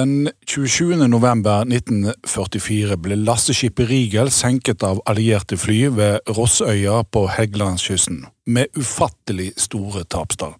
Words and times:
Den 0.00 0.30
27. 0.46 1.08
november 1.08 1.60
1944 1.60 2.96
ble 2.96 3.16
lasteskipet 3.20 3.88
Rigel 3.90 4.30
senket 4.32 4.80
av 4.86 5.02
allierte 5.10 5.58
fly 5.60 5.90
ved 5.92 6.30
Rossøya 6.38 7.02
på 7.12 7.26
Helgelandskysten, 7.28 8.22
med 8.46 8.72
ufattelig 8.80 9.50
store 9.60 10.06
tapstall. 10.08 10.54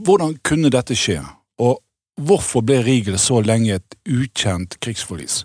Hvordan 0.00 0.38
kunne 0.48 0.70
dette 0.72 0.96
skje, 0.96 1.18
og 1.60 1.82
hvorfor 2.16 2.64
ble 2.64 2.78
Rigel 2.86 3.18
så 3.20 3.42
lenge 3.44 3.76
et 3.82 3.98
ukjent 4.08 4.78
krigsforlis, 4.80 5.42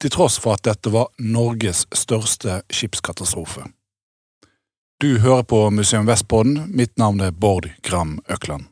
til 0.00 0.14
tross 0.14 0.40
for 0.40 0.56
at 0.56 0.64
dette 0.70 0.94
var 0.94 1.12
Norges 1.20 1.84
største 1.92 2.62
skipskatastrofe? 2.72 3.66
Du 5.04 5.18
hører 5.20 5.44
på 5.44 5.66
Museum 5.68 6.08
Vestpodden, 6.08 6.62
mitt 6.72 6.96
navn 6.96 7.20
er 7.20 7.36
Bård 7.36 7.68
Gram 7.84 8.22
Økland. 8.24 8.70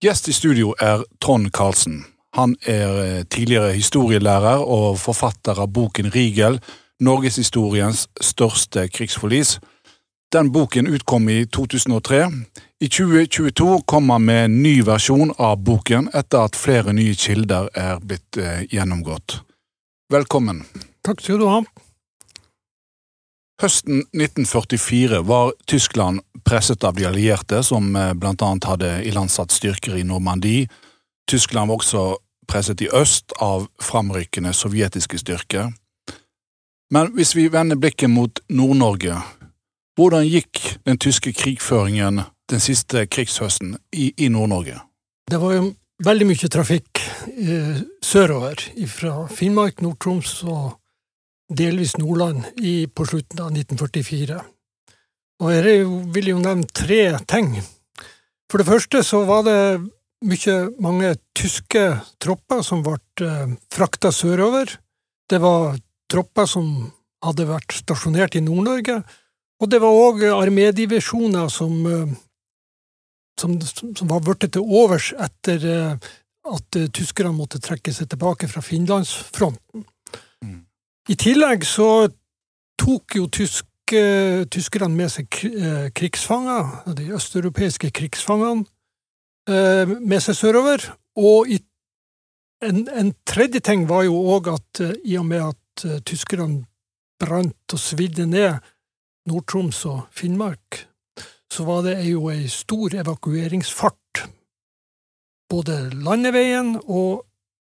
Gjest 0.00 0.28
i 0.28 0.32
studio 0.32 0.70
er 0.80 1.02
Trond 1.20 1.50
Karlsen. 1.52 2.06
Han 2.32 2.54
er 2.64 2.92
eh, 3.02 3.24
tidligere 3.28 3.74
historielærer 3.76 4.62
og 4.64 4.96
forfatter 4.96 5.58
av 5.60 5.68
boken 5.76 6.08
Rigel, 6.14 6.56
norgeshistoriens 7.04 8.06
største 8.20 8.86
krigsforlis. 8.88 9.58
Den 10.32 10.52
boken 10.54 10.88
utkom 10.88 11.28
i 11.28 11.44
2003. 11.44 12.22
I 12.80 12.88
2022 12.88 13.82
kom 13.84 14.08
han 14.08 14.24
med 14.24 14.44
en 14.46 14.56
ny 14.62 14.78
versjon 14.88 15.34
av 15.36 15.60
boken 15.68 16.08
etter 16.16 16.48
at 16.48 16.56
flere 16.56 16.96
nye 16.96 17.12
kilder 17.12 17.68
er 17.76 18.00
blitt 18.00 18.40
eh, 18.40 18.64
gjennomgått. 18.72 19.42
Velkommen. 20.08 20.64
Takk 21.04 21.20
skal 21.20 21.44
du 21.44 21.48
ha. 21.50 21.60
Høsten 23.60 24.06
1944 24.16 25.18
var 25.28 25.52
Tyskland 25.68 26.20
presset 26.48 26.84
av 26.84 26.94
de 26.96 27.04
allierte, 27.04 27.62
som 27.62 27.92
bl.a. 27.92 28.14
blant 28.16 28.42
annet 28.42 28.64
hadde 28.64 28.92
ilandsatt 29.04 29.52
styrker 29.52 29.98
i 30.00 30.04
Normandie. 30.08 30.70
Tyskland 31.28 31.68
var 31.68 31.82
også 31.82 32.04
presset 32.48 32.80
i 32.80 32.88
øst 32.88 33.36
av 33.36 33.66
framrykkende 33.82 34.54
sovjetiske 34.56 35.20
styrker. 35.20 35.68
Men 36.90 37.12
hvis 37.12 37.34
vi 37.36 37.50
vender 37.52 37.76
blikket 37.76 38.10
mot 38.10 38.40
Nord-Norge, 38.48 39.20
hvordan 40.00 40.24
gikk 40.24 40.78
den 40.88 40.96
tyske 40.98 41.36
krigføringen 41.36 42.24
den 42.48 42.64
siste 42.64 43.04
krigshøsten 43.12 43.76
i, 43.92 44.14
i 44.16 44.32
Nord-Norge? 44.32 44.80
Det 45.30 45.36
var 45.36 45.58
jo 45.58 45.68
veldig 46.00 46.32
mye 46.32 46.48
trafikk 46.48 47.04
eh, 47.28 47.84
sørover, 48.02 48.64
fra 48.88 49.26
Finnmark, 49.28 49.84
Nord-Troms 49.84 50.38
og 50.48 50.79
delvis 51.50 51.96
Nordland 51.98 52.46
i, 52.62 52.86
på 52.86 53.06
slutten 53.06 53.42
av 53.42 53.50
1944. 53.52 54.38
Og 55.40 55.52
jeg 55.54 55.84
vil 56.14 56.32
jo 56.34 56.40
nevne 56.42 56.68
tre 56.76 57.02
ting. 57.28 57.54
For 58.50 58.60
det 58.60 58.68
første 58.68 59.02
så 59.06 59.22
var 59.28 59.44
det 59.46 59.58
mye, 60.26 60.56
mange 60.82 61.14
tyske 61.36 61.84
tropper 62.20 62.64
som 62.66 62.84
ble 62.84 62.98
eh, 63.24 63.54
frakta 63.72 64.12
sørover. 64.12 64.72
Det 65.30 65.40
var 65.40 65.78
tropper 66.10 66.48
som 66.50 66.90
hadde 67.24 67.48
vært 67.48 67.76
stasjonert 67.80 68.36
i 68.36 68.44
Nord-Norge. 68.44 69.00
Og 69.60 69.70
det 69.70 69.80
var 69.82 69.96
òg 69.96 70.24
armédivisjoner 70.34 71.48
som, 71.52 71.78
eh, 71.86 72.18
som, 73.40 73.56
som, 73.62 74.10
var 74.10 74.24
blitt 74.26 74.50
til 74.52 74.66
overs 74.66 75.12
etter 75.16 75.64
eh, 75.70 76.10
at 76.50 76.80
tyskerne 76.96 77.32
måtte 77.36 77.60
trekke 77.62 77.92
seg 77.94 78.10
tilbake 78.12 78.48
fra 78.50 78.62
Finlandsfronten. 78.64 79.86
I 81.08 81.16
tillegg 81.16 81.64
så 81.64 82.10
tok 82.80 83.16
jo 83.16 83.26
tyske, 83.32 84.02
tyskerne 84.52 84.92
med 84.96 85.12
seg 85.12 85.40
eh, 85.48 85.88
krigsfanger, 85.96 86.92
de 86.96 87.08
østeuropeiske 87.16 87.90
krigsfangene, 87.96 88.66
eh, 89.48 89.88
med 89.88 90.20
seg 90.24 90.36
sørover. 90.36 90.84
Og 91.20 91.48
en, 92.60 92.82
en, 92.88 93.14
tredje 93.26 93.62
ting 93.64 93.86
var 93.88 94.04
jo 94.08 94.18
òg 94.36 94.52
at 94.52 94.82
eh, 94.84 94.98
i 95.04 95.16
og 95.20 95.26
med 95.30 95.48
at 95.48 95.86
tyskerne 96.04 96.66
brant 97.20 97.72
og 97.72 97.80
svidde 97.80 98.26
ned 98.28 98.60
Nord-Troms 99.28 99.84
og 99.88 100.02
Finnmark, 100.12 100.84
så 101.50 101.64
var 101.64 101.82
det 101.86 101.96
jo 102.08 102.28
ei 102.32 102.44
stor 102.52 102.94
evakueringsfart. 103.00 104.24
Både 105.50 105.88
landeveien 106.04 106.76
og 106.84 107.24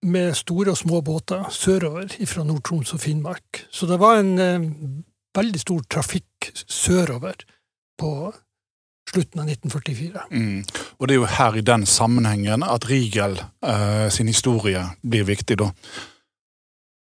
med 0.02 0.34
store 0.34 0.74
og 0.74 0.78
små 0.78 1.00
båter 1.00 1.44
sørover 1.50 2.14
fra 2.26 2.44
Nord-Troms 2.44 2.92
og 2.94 3.00
Finnmark. 3.00 3.64
Så 3.70 3.86
det 3.86 4.00
var 4.02 4.18
en 4.18 4.38
eh, 4.38 4.70
veldig 5.36 5.60
stor 5.60 5.82
trafikk 5.90 6.50
sørover 6.66 7.44
på 7.98 8.32
slutten 9.12 9.42
av 9.42 9.50
1944. 9.50 10.26
Mm. 10.30 10.64
Og 10.98 11.08
det 11.08 11.14
er 11.14 11.20
jo 11.20 11.30
her 11.38 11.58
i 11.58 11.66
den 11.66 11.86
sammenhengen 11.86 12.64
at 12.66 12.88
Rigel 12.91 13.38
eh, 13.38 14.08
sin 14.10 14.30
historie 14.30 14.84
blir 15.02 15.26
viktig, 15.28 15.58
da. 15.58 15.70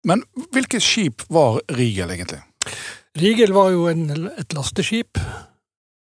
Men 0.08 0.24
hvilket 0.54 0.82
skip 0.82 1.26
var 1.30 1.62
Rigel, 1.78 2.10
egentlig? 2.10 2.42
Rigel 3.22 3.54
var 3.54 3.70
jo 3.70 3.88
en, 3.92 4.10
et 4.40 4.54
lasteskip 4.54 5.20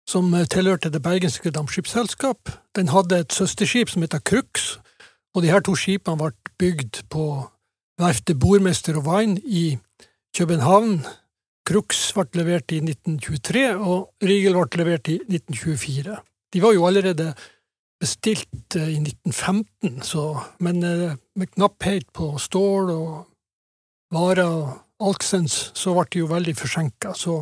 som 0.07 0.31
tilhørte 0.51 0.91
det 0.91 1.01
bergenske 1.03 1.51
dampskipsselskap. 1.51 2.51
Den 2.75 2.91
hadde 2.91 3.23
et 3.23 3.33
søsterskip 3.33 3.91
som 3.91 4.03
heter 4.03 4.23
Krux, 4.23 4.77
og 5.35 5.43
de 5.43 5.51
her 5.51 5.63
to 5.63 5.75
skipene 5.79 6.19
ble 6.19 6.31
bygd 6.63 7.01
på 7.12 7.25
verftet 8.00 8.40
Bormester 8.40 8.96
og 9.01 9.07
Wein 9.09 9.35
i 9.44 9.75
København. 10.38 11.01
Crux 11.68 12.06
ble 12.16 12.40
levert 12.40 12.72
i 12.75 12.79
1923, 12.84 13.63
og 13.79 14.13
Riegel 14.24 14.56
ble 14.56 14.79
levert 14.81 15.09
i 15.12 15.18
1924. 15.19 16.16
De 16.53 16.62
var 16.63 16.75
jo 16.75 16.85
allerede 16.88 17.34
bestilt 18.00 18.78
eh, 18.79 18.96
i 18.96 19.00
1915, 19.00 20.02
så, 20.07 20.25
men 20.63 20.84
eh, 20.88 21.16
med 21.40 21.52
knapphet 21.56 22.09
på 22.16 22.34
stål 22.40 22.91
og 22.94 23.12
varer 24.13 24.47
og 24.47 25.07
alksens, 25.07 25.72
så 25.75 25.96
ble 25.97 26.07
de 26.12 26.23
jo 26.23 26.31
veldig 26.31 26.56
forsinka. 26.59 27.16
Så, 27.16 27.41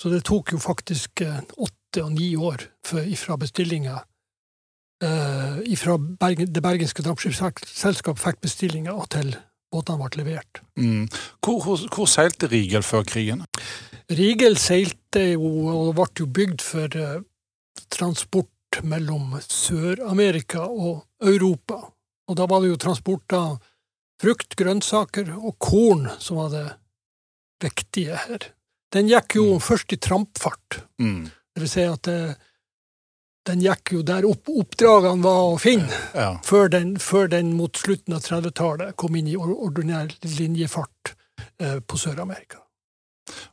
så, 0.00 0.12
det 0.12 0.22
tok 0.28 0.54
jo 0.54 0.60
faktisk 0.60 1.24
eh, 1.26 1.40
åtte 1.56 2.04
og 2.04 2.12
ni 2.16 2.32
år 2.36 2.68
fra 2.84 3.36
bestillinga 3.40 3.98
eh, 5.04 5.76
fra 5.80 5.96
Bergen, 5.98 6.52
det 6.52 6.62
bergenske 6.64 7.04
dampskipsselskap 7.06 8.20
fikk 8.20 8.40
bestillinga 8.44 8.96
til 9.12 9.34
båtene 9.70 10.00
ble 10.02 10.22
levert. 10.22 10.62
Mm. 10.78 11.06
Hvor, 11.44 11.60
hvor, 11.64 11.84
hvor, 11.94 12.08
seilte 12.10 12.50
Rigel 12.50 12.84
før 12.86 13.04
krigen? 13.06 13.44
Rigel 14.10 14.58
seilte 14.58 15.32
jo, 15.32 15.50
og 15.70 15.94
ble 15.98 16.08
jo 16.18 16.28
bygd 16.40 16.64
for 16.64 16.98
eh, 16.98 17.20
transport 17.92 18.82
mellom 18.86 19.38
Sør-Amerika 19.42 20.66
og 20.66 21.04
Europa. 21.22 21.80
Og 22.30 22.38
da 22.38 22.46
var 22.50 22.62
det 22.62 22.72
jo 22.72 22.80
transport 22.80 23.34
av 23.34 23.58
frukt, 24.20 24.54
grønnsaker 24.58 25.32
og 25.38 25.56
korn 25.62 26.06
som 26.20 26.38
var 26.42 26.52
det 26.54 26.66
viktige 27.64 28.18
her. 28.26 28.50
Den 28.94 29.10
gikk 29.10 29.38
jo 29.38 29.46
mm. 29.54 29.64
først 29.64 29.94
i 29.94 30.00
trampfart. 30.02 30.80
Mm. 31.02 31.28
Det 31.30 31.62
vil 31.62 31.70
si 31.70 31.86
at 31.86 32.06
det, 32.08 32.20
eh, 32.30 32.46
den 33.48 33.62
gikk 33.64 33.94
jo 33.94 34.02
der 34.06 34.26
opp, 34.28 34.50
oppdragene 34.52 35.24
var 35.24 35.54
å 35.54 35.60
finne, 35.60 36.00
ja. 36.14 36.34
før, 36.44 36.68
den, 36.72 36.96
før, 37.00 37.30
den, 37.32 37.54
mot 37.56 37.76
slutten 37.78 38.16
av 38.16 38.24
30-tallet 38.26 38.96
kom 39.00 39.16
inn 39.16 39.30
i 39.30 39.38
ordinær 39.38 40.12
linjefart 40.36 41.14
eh, 41.62 41.78
på 41.80 42.00
Sør-Amerika. 42.00 42.60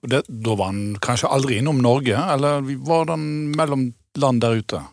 Da 0.01 0.21
var 0.57 0.73
den 0.73 0.97
kanskje 1.03 1.31
aldri 1.31 1.59
innom 1.61 1.79
Norge, 1.83 2.17
eller 2.17 2.65
var 2.85 3.07
den 3.11 3.25
mellom 3.55 3.91
land 4.17 4.41
der 4.43 4.61
ute? 4.61 4.83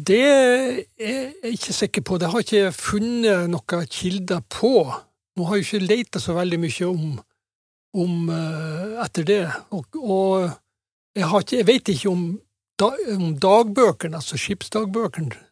Det 0.00 0.20
er 0.22 0.82
jeg 1.00 1.54
ikke 1.56 1.76
sikker 1.76 2.04
på. 2.06 2.18
Det 2.20 2.30
har 2.32 2.44
ikke 2.44 2.72
funnet 2.72 3.50
noen 3.50 3.88
kilder 3.90 4.44
på. 4.48 4.84
Nå 5.36 5.48
har 5.48 5.58
jeg 5.58 5.66
ikke 5.66 5.88
leita 5.88 6.22
så 6.22 6.36
veldig 6.36 6.60
mye 6.62 6.88
om, 6.88 7.18
om 8.04 8.30
uh, 8.30 9.00
etter 9.04 9.26
det. 9.26 9.42
Og, 9.76 9.98
og 10.00 10.46
jeg, 11.16 11.26
ikke, 11.26 11.56
jeg 11.58 11.68
vet 11.68 11.92
ikke 11.94 12.12
om 12.12 12.24
dagbøkene, 12.80 14.16
altså 14.16 14.38
skipsdagbøkene 14.40 15.46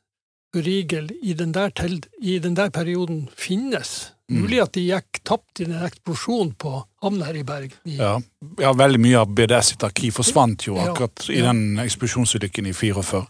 Rigel 0.57 1.11
i 1.23 1.35
den 1.37 1.53
der, 1.53 1.69
til, 1.77 1.99
i 2.25 2.39
den 2.41 2.55
der 2.57 2.71
perioden 2.73 3.29
finnes. 3.37 4.15
Mm. 4.31 4.41
Mulig 4.41 4.61
at 4.63 4.73
de 4.77 4.85
gikk 4.87 5.21
tapt 5.29 5.61
i 5.61 5.67
den 5.69 5.83
eksplosjonen 5.85 6.55
på 6.61 6.73
havna 7.05 7.29
her 7.29 7.37
i 7.37 7.45
Bergen. 7.45 7.77
Ja. 7.85 8.15
ja. 8.61 8.73
veldig 8.73 9.01
mye 9.01 9.21
av 9.21 9.35
BDS 9.37 9.75
sitt 9.75 9.85
arkiv 9.85 10.17
forsvant 10.17 10.65
jo 10.69 10.79
akkurat 10.81 11.27
ja, 11.29 11.35
ja. 11.35 11.37
i 11.39 11.45
den 11.45 11.85
eksplosjonsulykken 11.85 12.71
i 12.71 12.75
44. 12.77 13.23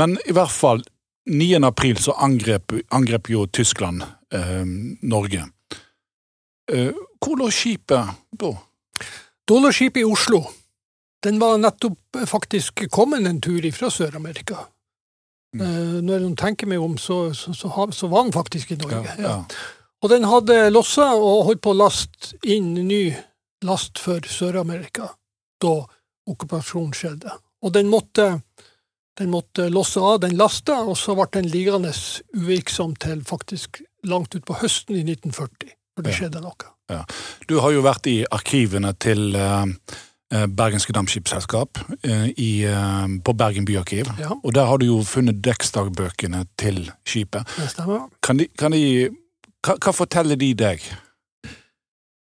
Men 0.00 0.16
i 0.24 0.32
hvert 0.32 0.52
fall, 0.52 0.80
9. 1.28 1.50
april 1.68 2.00
så 2.00 2.16
angrep, 2.16 2.74
angrep 2.90 3.28
jo 3.30 3.44
Tyskland 3.46 4.02
eh, 4.34 4.64
Norge. 5.04 5.44
Eh, 6.72 6.90
hvor 7.22 7.38
lå 7.38 7.50
skipet 7.52 8.16
da? 8.40 8.52
Da 9.48 9.60
lå 9.60 9.70
skipet 9.72 10.00
i 10.00 10.08
Oslo. 10.08 10.42
Den 11.22 11.38
var 11.38 11.58
nettopp 11.58 12.22
faktisk 12.26 12.82
kommet 12.90 13.26
en 13.26 13.40
tur 13.40 13.66
fra 13.72 13.90
Sør-Amerika. 13.90 14.66
Mm. 15.56 15.62
Uh, 15.62 15.98
når 16.02 16.24
man 16.24 16.36
tenker 16.40 16.66
meg 16.66 16.80
om, 16.82 16.96
så, 16.98 17.34
så, 17.36 17.52
så, 17.54 17.70
så, 17.92 18.08
var 18.08 18.26
den 18.26 18.34
faktisk 18.34 18.72
i 18.72 18.80
Norge. 18.80 19.04
Ja, 19.18 19.22
ja. 19.28 19.36
Og 20.02 20.10
den 20.10 20.24
hadde 20.26 20.70
lossa 20.72 21.12
og 21.14 21.44
holdt 21.46 21.62
på 21.62 21.74
å 21.74 21.78
laste 21.78 22.34
inn 22.42 22.72
ny 22.74 23.04
last 23.62 24.00
for 24.02 24.24
Sør-Amerika 24.26 25.12
da 25.62 25.74
okkupasjonen 26.28 26.94
skjedde. 26.96 27.36
Og 27.62 27.74
den 27.74 27.90
måtte 27.92 28.40
Den 29.20 29.28
måtte 29.28 29.66
losse 29.68 30.00
av 30.00 30.22
den 30.22 30.38
lasta, 30.40 30.78
og 30.88 30.94
så 30.96 31.12
ble 31.12 31.26
den 31.34 31.50
liggende 31.52 31.90
uvirksom 32.32 32.94
til 32.96 33.18
faktisk 33.28 33.82
langt 34.08 34.32
utpå 34.32 34.56
høsten 34.62 34.96
i 34.96 35.02
1940, 35.04 35.74
for 35.92 36.06
det 36.06 36.14
skjedde 36.16 36.40
noe. 36.40 37.02
Du 37.44 37.58
har 37.60 37.74
jo 37.74 37.82
vært 37.84 38.08
i 38.08 38.14
arkivene 38.24 38.94
til 38.96 39.36
eh, 39.36 39.68
Bergenske 40.32 40.94
Dampskipsselskap 40.96 41.78
eh, 42.02 42.28
i, 42.40 42.64
eh, 42.64 43.06
på 43.24 43.34
Bergen 43.36 43.66
byarkiv. 43.68 44.08
Ja, 44.18 44.30
Og 44.42 44.54
der 44.54 44.64
har 44.70 44.78
du 44.78 44.86
jo 44.86 45.02
funnet 45.04 45.42
dekksdagbøkene 45.44 46.46
til 46.56 46.84
skipet. 47.04 47.48
det 47.58 47.70
stemmer. 47.70 48.08
Kan 48.22 48.40
de, 48.40 48.48
kan 48.58 48.72
de 48.72 49.10
hva, 49.62 49.76
hva 49.76 49.92
forteller 49.94 50.38
de 50.40 50.54
deg? 50.58 50.82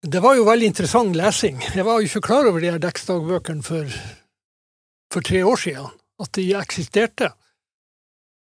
Det 0.04 0.20
var 0.20 0.34
jo 0.36 0.44
veldig 0.44 0.66
interessant 0.68 1.16
lesing. 1.16 1.62
Jeg 1.74 1.84
var 1.86 2.00
jo 2.00 2.10
ikke 2.10 2.26
klar 2.26 2.48
over 2.50 2.60
de 2.60 2.72
her 2.74 2.82
dekksdagbøkene 2.82 3.64
for, 3.64 3.88
for 5.12 5.24
tre 5.24 5.40
år 5.46 5.56
siden, 5.56 5.86
at 6.20 6.32
de 6.36 6.50
eksisterte. 6.58 7.30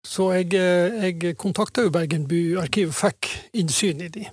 Så 0.05 0.29
jeg, 0.37 0.53
eh, 0.53 1.09
jeg 1.09 1.37
kontakta 1.37 1.83
jo 1.83 1.91
Bergen 1.91 2.27
byarkiv 2.29 2.93
og 2.93 2.99
fikk 2.99 3.31
innsyn 3.59 4.05
i 4.05 4.11
de. 4.13 4.27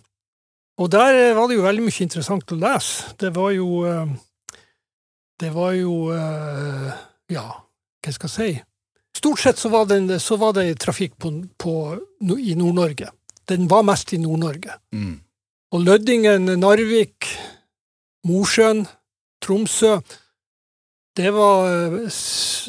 Og 0.79 0.91
der 0.93 1.31
eh, 1.31 1.35
var 1.37 1.49
det 1.49 1.57
jo 1.57 1.65
veldig 1.65 1.87
mye 1.87 2.05
interessant 2.05 2.53
å 2.53 2.61
lese. 2.61 3.17
Det 3.19 3.33
var 3.35 3.51
jo 3.57 3.81
eh, 3.89 4.13
Det 5.41 5.53
var 5.53 5.77
jo 5.77 6.11
eh, 6.15 6.97
Ja, 7.33 7.47
hva 8.05 8.15
skal 8.15 8.31
jeg 8.31 8.37
si? 8.37 8.65
Stort 9.17 9.41
sett 9.41 9.59
så 9.59 9.71
var, 9.73 9.87
den, 9.89 10.11
så 10.21 10.37
var 10.37 10.53
det 10.57 10.69
trafikk 10.83 11.17
på, 11.19 11.31
på, 11.57 11.73
i 12.37 12.53
Nord-Norge. 12.55 13.09
Den 13.49 13.65
var 13.69 13.87
mest 13.87 14.13
i 14.13 14.19
Nord-Norge. 14.21 14.77
Mm. 14.93 15.15
Og 15.73 15.83
Lødingen, 15.83 16.53
Narvik, 16.61 17.31
Mosjøen, 18.29 18.85
Tromsø 19.43 19.97
det 21.17 21.31
var, 21.31 21.67
eh, 21.67 22.11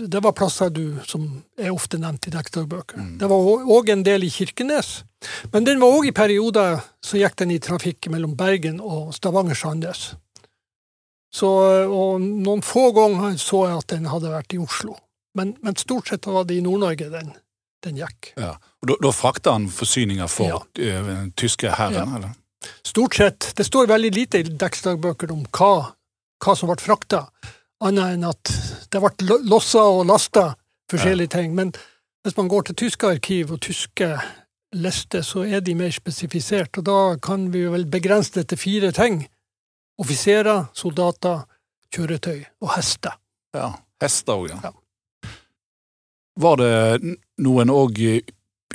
det 0.07 0.19
var 0.23 0.31
plasser 0.31 0.69
du, 0.71 0.99
som 1.03 1.25
er 1.59 1.73
ofte 1.73 1.99
nevnt 1.99 2.29
i 2.29 2.31
dekksdagbøker. 2.31 2.99
Mm. 2.99 3.17
Det 3.19 3.27
var 3.27 3.65
òg 3.75 3.89
en 3.91 4.05
del 4.07 4.23
i 4.23 4.31
Kirkenes. 4.31 5.03
Men 5.51 5.67
den 5.67 5.81
var 5.83 5.91
òg 5.91 6.07
i 6.07 6.15
perioder 6.15 6.79
så 7.03 7.19
gikk 7.19 7.35
den 7.43 7.51
i 7.51 7.59
trafikk 7.59 8.07
mellom 8.13 8.37
Bergen 8.39 8.79
og 8.79 9.11
Stavanger-Sandnes. 9.17 10.13
Så, 11.33 11.49
eh, 11.71 11.91
og 11.91 12.21
noen 12.21 12.63
få 12.65 12.91
ganger 12.95 13.35
så 13.41 13.65
jeg 13.67 13.81
at 13.81 13.91
den 13.93 14.07
hadde 14.11 14.31
vært 14.31 14.55
i 14.55 14.61
Oslo. 14.63 14.95
Men, 15.37 15.55
men 15.61 15.75
stort 15.77 16.09
sett 16.09 16.25
var 16.25 16.47
det 16.49 16.57
i 16.57 16.63
Nord-Norge 16.65 17.09
den, 17.13 17.33
den 17.85 17.99
gikk. 17.99 18.31
Ja. 18.39 18.55
Og 18.81 18.91
da, 18.91 18.97
da 19.05 19.13
frakta 19.13 19.53
han 19.57 19.67
forsyninger 19.69 20.31
for 20.31 20.49
ja. 20.49 20.61
den 20.79 21.31
tyske 21.37 21.75
hæren, 21.77 22.15
eller? 22.17 22.33
Stort 22.85 23.19
sett. 23.19 23.51
Det 23.57 23.67
står 23.67 23.91
veldig 23.91 24.11
lite 24.15 24.41
i 24.41 24.47
Dekksdagbøkene 24.47 25.35
om 25.35 25.45
hva, 25.53 25.91
hva 26.43 26.55
som 26.57 26.71
ble 26.71 26.79
frakta, 26.81 27.27
annet 27.85 28.15
enn 28.15 28.25
at 28.25 28.53
det 28.89 29.03
ble 29.03 29.29
lo- 29.29 29.43
lossa 29.53 29.83
og 29.93 30.07
lasta 30.09 30.49
forskjellige 30.89 31.35
ting. 31.35 31.53
Men 31.55 31.73
hvis 32.25 32.37
man 32.39 32.49
går 32.49 32.67
til 32.67 32.79
tyske 32.81 33.13
arkiv 33.13 33.53
og 33.53 33.61
tyske 33.61 34.09
lister, 34.75 35.21
så 35.21 35.45
er 35.45 35.61
de 35.61 35.75
mer 35.77 35.93
spesifisert. 35.93 36.79
Og 36.81 36.87
da 36.89 36.99
kan 37.23 37.51
vi 37.53 37.67
vel 37.69 37.85
begrense 37.91 38.33
det 38.39 38.47
til 38.49 38.61
fire 38.61 38.91
ting. 38.95 39.27
Offiserer, 39.97 40.67
soldater, 40.77 41.45
kjøretøy 41.93 42.43
og 42.61 42.75
hester. 42.75 43.17
Ja. 43.55 43.71
Hester 44.01 44.37
òg, 44.37 44.51
ja. 44.51 44.59
Ja. 44.67 45.31
Var 46.37 46.59
det 46.61 47.15
noen 47.41 47.71
òg 47.73 47.97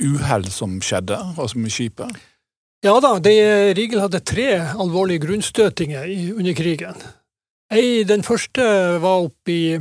uhell 0.03 0.47
som 0.51 0.79
skjedde, 0.83 1.15
altså 1.37 1.61
med 1.61 1.71
skipet? 1.71 2.11
Ja 2.83 2.97
da, 2.99 3.15
de, 3.23 3.33
Rigel 3.77 4.01
hadde 4.03 4.19
tre 4.27 4.49
alvorlige 4.59 5.23
grunnstøtinger 5.23 6.09
under 6.35 6.55
krigen. 6.57 6.97
Ei, 7.71 8.03
den 8.03 8.25
første 8.27 8.63
var 9.01 9.23
oppe 9.29 9.53
i, 9.53 9.77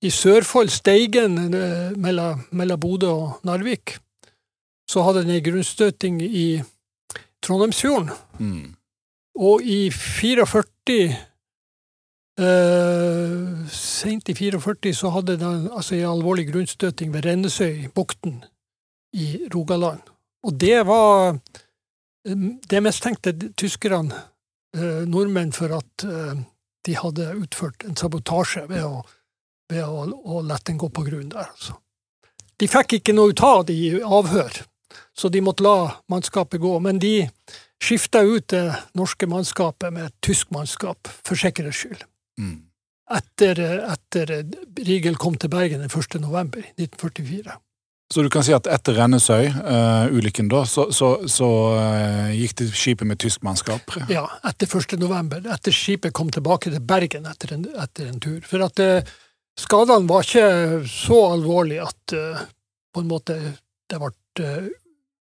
i 0.00 0.10
Sørfold, 0.10 0.72
Steigen, 0.72 1.36
eh, 1.52 1.90
mellom, 2.00 2.46
mellom 2.56 2.80
Bodø 2.80 3.10
og 3.12 3.44
Narvik. 3.44 3.98
Så 4.88 5.04
hadde 5.04 5.26
den 5.26 5.36
ei 5.36 5.44
grunnstøting 5.44 6.22
i 6.24 6.46
Trondheimsfjorden. 7.44 8.08
Mm. 8.40 8.72
Og 9.40 9.62
i 9.64 9.88
44 9.90 10.64
eh, 12.40 13.68
Sent 13.72 14.28
i 14.28 14.34
44 14.36 14.94
så 14.96 15.12
hadde 15.14 15.38
den 15.40 15.68
altså 15.72 15.96
en 15.96 16.10
alvorlig 16.10 16.50
grunnstøting 16.50 17.12
ved 17.14 17.24
Rennesøybukten 17.24 18.42
i 19.16 19.28
Rogaland. 19.54 20.02
Og 20.44 20.54
det 20.60 20.86
var 20.86 21.38
eh, 22.28 22.36
Det 22.70 22.82
mistenkte 22.82 23.32
tyskerne 23.56 24.14
eh, 24.76 25.06
nordmenn 25.08 25.52
for 25.56 25.72
at 25.78 26.04
eh, 26.04 26.42
de 26.86 26.96
hadde 26.96 27.34
utført 27.40 27.84
en 27.84 27.96
sabotasje 27.96 28.66
ved 28.68 28.84
å, 28.84 29.02
ved 29.72 29.84
å, 29.84 30.04
å 30.08 30.42
la 30.44 30.56
den 30.64 30.78
gå 30.80 30.88
på 30.88 31.04
grunn 31.08 31.32
der. 31.32 31.48
Altså. 31.48 31.76
De 32.60 32.68
fikk 32.68 32.98
ikke 32.98 33.16
noe 33.16 33.32
ut 33.32 33.40
av 33.44 33.64
det 33.68 33.76
i 33.76 34.00
avhør, 34.00 34.62
så 35.16 35.28
de 35.32 35.40
måtte 35.44 35.64
la 35.64 35.90
mannskapet 36.12 36.60
gå. 36.60 36.72
Men 36.84 37.00
de 37.00 37.28
skifta 37.82 38.22
ut 38.22 38.48
det 38.52 38.66
norske 38.98 39.28
mannskapet 39.30 39.92
med 39.94 40.10
et 40.10 40.18
tysk 40.24 40.50
mannskap, 40.54 41.08
for 41.26 41.38
sikkerhets 41.38 41.84
skyld. 41.84 42.04
Mm. 42.40 42.58
Etter, 43.10 43.58
etter 43.90 44.34
Riegel 44.78 45.18
kom 45.18 45.34
til 45.40 45.50
Bergen 45.50 45.82
den 45.82 45.90
1. 45.90 46.20
november 46.22 46.62
1944. 46.76 47.56
Så 48.10 48.24
du 48.26 48.28
kan 48.30 48.42
si 48.42 48.50
at 48.54 48.66
etter 48.66 48.96
Rennesøy-ulykken, 48.98 50.48
da, 50.50 50.64
så, 50.66 50.88
så, 50.94 51.12
så 51.30 51.48
uh, 51.78 52.30
gikk 52.34 52.56
det 52.58 52.70
skipet 52.74 53.06
med 53.06 53.20
tysk 53.22 53.44
mannskap? 53.46 53.94
Ja, 54.10 54.24
etter 54.50 54.66
1. 54.66 54.96
november. 54.98 55.44
Etter 55.54 55.74
skipet 55.74 56.14
kom 56.14 56.30
tilbake 56.34 56.72
til 56.74 56.82
Bergen 56.82 57.28
etter 57.30 57.54
en, 57.54 57.68
etter 57.70 58.10
en 58.10 58.18
tur. 58.22 58.40
For 58.50 58.66
at 58.66 58.82
uh, 58.82 59.12
skadene 59.60 60.10
var 60.10 60.26
ikke 60.26 60.82
så 60.90 61.20
alvorlige 61.34 61.86
at 61.86 62.16
eh, 62.16 62.44
på 62.94 63.02
en 63.02 63.10
måte 63.10 63.36
det 63.90 63.98
ble 64.00 64.12
eh, 64.44 64.68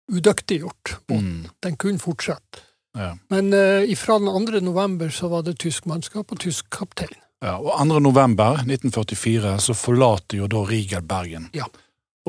udyktiggjort. 0.10 0.98
båten. 1.08 1.26
Mm. 1.26 1.50
Den 1.64 1.78
kunne 1.78 2.00
fortsette. 2.00 2.66
Ja. 2.98 3.14
Men 3.30 3.54
uh, 3.54 3.96
fra 3.96 4.20
den 4.20 4.48
2. 4.48 4.60
november 4.66 5.10
så 5.10 5.28
var 5.28 5.44
det 5.46 5.60
tysk 5.60 5.86
mannskap 5.86 6.32
og 6.32 6.40
tysk 6.40 6.70
kaptein. 6.74 7.16
Ja, 7.42 7.58
og 7.58 7.72
2. 7.78 8.00
november 8.04 8.60
1944 8.66 9.60
så 9.64 9.74
forlater 9.78 10.42
jo 10.42 10.50
da 10.52 10.64
Rigel 10.68 11.06
Bergen. 11.08 11.48
Ja. 11.54 11.70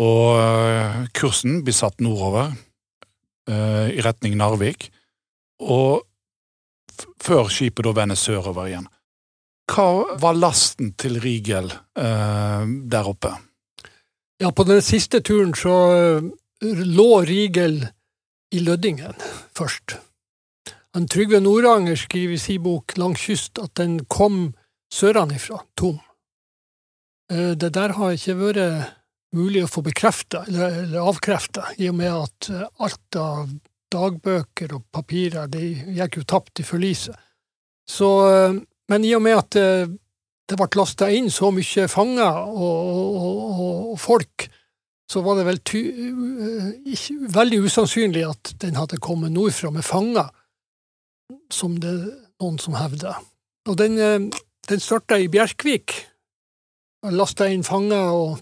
Og 0.01 0.39
uh, 0.39 1.03
kursen 1.17 1.65
blir 1.65 1.75
satt 1.75 2.01
nordover, 2.01 2.53
uh, 3.51 3.89
i 3.91 4.01
retning 4.05 4.37
Narvik, 4.39 4.91
og 5.61 6.07
før 7.21 7.49
skipet 7.53 7.85
da 7.85 7.95
vender 7.97 8.19
sørover 8.19 8.69
igjen. 8.69 8.89
Hva 9.71 10.17
var 10.19 10.35
lasten 10.35 10.93
til 10.99 11.21
Rigel 11.23 11.69
der 11.95 13.07
oppe? 13.07 13.31
Ja, 14.41 14.51
på 14.51 14.65
den 14.65 14.81
siste 14.83 15.21
turen 15.21 15.53
så 15.57 15.75
eh, 15.93 16.29
lå 16.63 17.23
Rigel 17.25 17.83
i 18.53 18.59
Lødingen 18.59 19.15
først. 19.57 19.97
Han 20.95 21.07
Trygve 21.09 21.41
Noranger 21.41 21.97
skriver 21.97 22.35
i 22.35 22.39
sin 22.43 22.63
bok 22.63 22.97
Lang 22.99 23.15
kyst 23.19 23.61
at 23.63 23.77
den 23.79 24.01
kom 24.11 24.53
sørenifra, 24.93 25.61
tom. 25.79 26.01
Eh, 27.31 27.55
Det 27.55 27.73
der 27.75 27.95
har 27.95 28.13
ikke 28.13 28.35
vært 28.35 28.91
mulig 29.33 29.63
å 29.65 29.71
få 29.71 29.83
bekrefta 29.87 30.45
eller, 30.49 30.83
eller 30.83 31.07
avkrefta, 31.07 31.69
i 31.79 31.89
og 31.89 31.95
med 31.95 32.11
at 32.11 32.51
eh, 32.51 32.67
alt 32.83 33.17
av 33.17 33.53
dagbøker 33.91 34.75
og 34.75 34.85
papirer 34.93 35.47
de 35.51 35.71
gikk 35.95 36.21
jo 36.21 36.27
tapt 36.27 36.61
i 36.61 36.67
forliset. 36.67 37.15
Så, 37.87 38.11
eh, 38.31 38.59
men 38.91 39.05
i 39.07 39.15
og 39.15 39.23
med 39.23 39.39
at 39.39 39.51
det, 39.55 39.99
det 40.51 40.59
ble 40.59 40.69
lasta 40.75 41.11
inn 41.15 41.31
så 41.31 41.53
mye 41.55 41.87
fanger 41.87 42.43
og, 42.51 42.91
og, 42.91 43.31
og, 43.31 43.93
og 43.95 44.01
folk, 44.03 44.51
så 45.11 45.23
var 45.27 45.41
det 45.41 45.47
vel 45.49 45.59
ty, 45.67 45.81
eh, 45.91 46.69
ikke, 46.93 47.17
veldig 47.35 47.59
usannsynlig 47.67 48.23
at 48.29 48.53
den 48.63 48.79
hadde 48.79 49.01
kommet 49.03 49.35
nordfra 49.35 49.73
med 49.75 49.83
fanger, 49.87 50.29
som 51.51 51.79
det 51.83 51.97
noen 52.41 52.61
som 52.63 52.77
hevder. 52.79 53.19
Og 53.67 53.77
den, 53.79 53.99
eh, 53.99 54.31
den 54.69 54.81
starta 54.81 55.19
i 55.19 55.27
Bjerkvik, 55.29 56.07
lasta 57.11 57.49
inn 57.51 57.65
fanger 57.65 58.13
og 58.13 58.39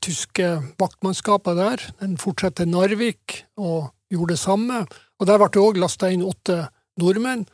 tyske 0.00 0.62
vaktmannskaper 0.78 1.56
der. 1.56 1.82
Den 2.00 2.16
fortsatte 2.16 2.62
til 2.62 2.68
Narvik 2.68 3.44
og 3.56 3.90
gjorde 4.12 4.34
det 4.34 4.38
samme. 4.38 4.86
Og 5.18 5.26
der 5.26 5.38
ble 5.38 5.48
det 5.48 5.62
òg 5.62 5.80
lasta 5.80 6.10
inn 6.12 6.22
åtte 6.22 6.68
nordmenn, 7.00 7.46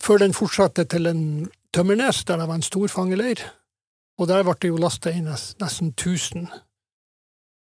før 0.00 0.18
den 0.18 0.32
fortsatte 0.32 0.88
til 0.88 1.06
en 1.06 1.50
Tømmernes, 1.72 2.24
der 2.24 2.36
det 2.36 2.48
var 2.48 2.54
en 2.54 2.62
stor 2.62 2.88
fangeleir. 2.88 3.44
Og 4.18 4.26
der 4.28 4.42
ble 4.42 4.54
det 4.60 4.70
jo 4.72 4.76
lasta 4.76 5.10
inn 5.10 5.28
nes- 5.28 5.54
nesten 5.60 5.92
1000 5.92 6.48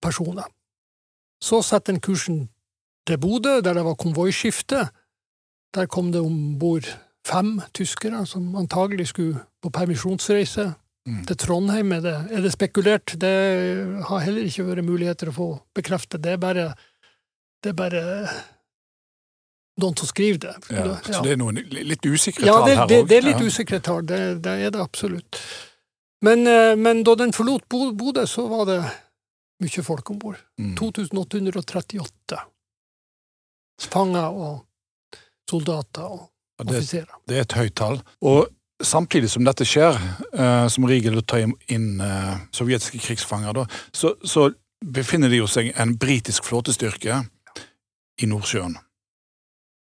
personer. 0.02 0.44
Så 1.42 1.62
satte 1.62 1.92
den 1.92 2.00
kursen 2.00 2.48
til 3.06 3.18
Bodø, 3.18 3.60
der 3.60 3.74
det 3.74 3.84
var 3.84 3.94
konvoiskifte. 3.94 4.88
Der 5.74 5.86
kom 5.86 6.12
det 6.12 6.20
om 6.20 6.58
bord 6.58 6.86
fem 7.26 7.60
tyskere 7.74 8.24
som 8.26 8.54
antagelig 8.56 9.08
skulle 9.08 9.40
på 9.62 9.70
permisjonsreise 9.70 10.74
Mm. 11.06 11.20
til 11.26 11.36
Trondheim. 11.36 11.92
Er 11.92 12.00
det, 12.00 12.14
er 12.32 12.40
det 12.42 12.50
spekulert? 12.52 13.12
Det 13.20 14.02
har 14.08 14.18
heller 14.24 14.42
ikke 14.42 14.64
vært 14.66 14.82
muligheter 14.84 15.28
å 15.30 15.32
få 15.36 15.46
bekreftet. 15.74 16.18
Det 16.22 16.32
er 16.32 16.36
bare, 16.42 16.64
det 17.62 17.70
er 17.70 17.76
bare 17.78 18.00
noen 19.80 19.96
som 20.00 20.08
skriver 20.10 20.38
det. 20.38 20.54
Ja, 20.72 20.84
Ja. 20.86 20.96
Så 21.04 21.22
det 21.22 21.32
er 21.32 21.36
noen 21.36 21.60
litt 21.70 22.02
usikre 22.02 22.46
Ja, 22.46 22.52
tall 22.58 22.68
her 22.70 22.76
òg? 22.86 22.90
Ja, 22.90 23.02
det 23.06 23.16
er 23.18 23.22
litt 23.22 23.40
usikre 23.44 23.80
tall, 23.80 24.02
det, 24.08 24.42
det 24.42 24.52
er 24.66 24.70
det 24.70 24.80
absolutt. 24.80 25.38
Men, 26.22 26.46
eh, 26.46 26.74
men 26.74 27.04
da 27.04 27.14
den 27.14 27.32
forlot 27.32 27.68
Bo- 27.68 27.92
Bodø, 27.92 28.24
så 28.26 28.48
var 28.48 28.64
det 28.66 28.80
mye 29.62 29.82
folk 29.82 30.10
om 30.10 30.18
bord. 30.20 30.40
Mm. 30.60 30.74
2838 30.78 32.42
fanger 33.84 34.32
og 34.32 34.62
soldater 35.50 36.06
og 36.06 36.28
det, 36.64 36.78
offiserer. 36.78 37.18
det 37.28 37.36
er 37.36 37.44
et 37.44 37.56
høyt 37.58 37.74
tall. 37.76 37.98
Og 38.24 38.46
samtidig 38.82 39.30
som 39.30 39.44
dette 39.46 39.66
skjer, 39.68 39.98
eh, 40.32 40.68
som 40.72 40.86
Riegel 40.88 41.20
tar 41.28 41.44
inn 41.44 42.00
eh, 42.00 42.36
sovjetiske 42.56 43.00
krigsfanger, 43.04 43.56
da, 43.56 43.66
så, 43.92 44.14
så 44.24 44.50
befinner 44.84 45.32
de 45.32 45.42
jo 45.42 45.50
seg 45.50 45.72
en 45.76 45.96
britisk 46.00 46.48
flåtestyrke 46.48 47.22
i 48.20 48.28
Nordsjøen. 48.28 48.78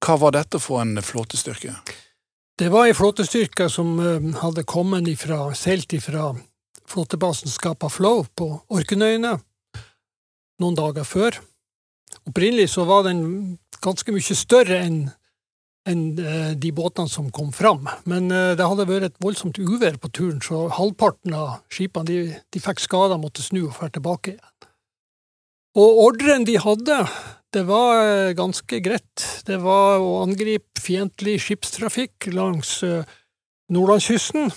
Hva 0.06 0.16
var 0.22 0.38
dette 0.38 0.62
for 0.64 0.82
en 0.82 1.02
flåtestyrke? 1.04 1.74
Det 2.60 2.70
var 2.72 2.88
en 2.88 2.96
flåtestyrke 2.98 3.70
som 3.72 3.98
eh, 4.00 4.32
hadde 4.44 4.68
kommet 4.70 5.10
ifra, 5.10 5.50
seilt 5.58 5.94
ifra 5.98 6.32
flåtebasen 6.90 7.52
Scapa 7.52 7.90
Flow 7.90 8.26
på 8.38 8.52
Orknøyene 8.74 9.38
noen 10.62 10.78
dager 10.78 11.08
før. 11.08 11.40
Opprinnelig 12.30 12.72
så 12.74 12.86
var 12.90 13.06
den 13.06 13.58
ganske 13.84 14.14
mye 14.14 14.38
større 14.38 14.82
enn 14.84 15.02
enn 15.90 16.20
eh, 16.22 16.52
de 16.60 16.72
båtene 16.76 17.10
som 17.10 17.30
kom 17.34 17.52
fram. 17.56 17.88
Men 18.10 18.30
eh, 18.34 18.54
det 18.58 18.68
hadde 18.68 18.88
vært 18.90 19.10
et 19.10 19.20
voldsomt 19.24 19.60
uvær 19.62 19.98
på 20.02 20.12
turen, 20.14 20.42
så 20.44 20.68
halvparten 20.76 21.36
av 21.36 21.60
skipene 21.72 22.10
de, 22.10 22.20
de 22.52 22.64
fikk 22.64 22.84
skader 22.84 23.22
måtte 23.22 23.46
snu 23.46 23.66
og 23.66 23.76
dra 23.78 23.92
tilbake 23.94 24.36
igjen. 24.36 24.56
Og 25.80 26.00
ordren 26.04 26.48
de 26.48 26.58
hadde, 26.60 26.98
det 27.56 27.66
var 27.70 28.04
eh, 28.04 28.36
ganske 28.38 28.82
greit. 28.86 29.28
Det 29.48 29.60
var 29.64 30.04
å 30.04 30.20
angripe 30.26 30.84
fiendtlig 30.84 31.40
skipstrafikk 31.46 32.30
langs 32.36 32.80
nordlandskysten. 33.70 34.50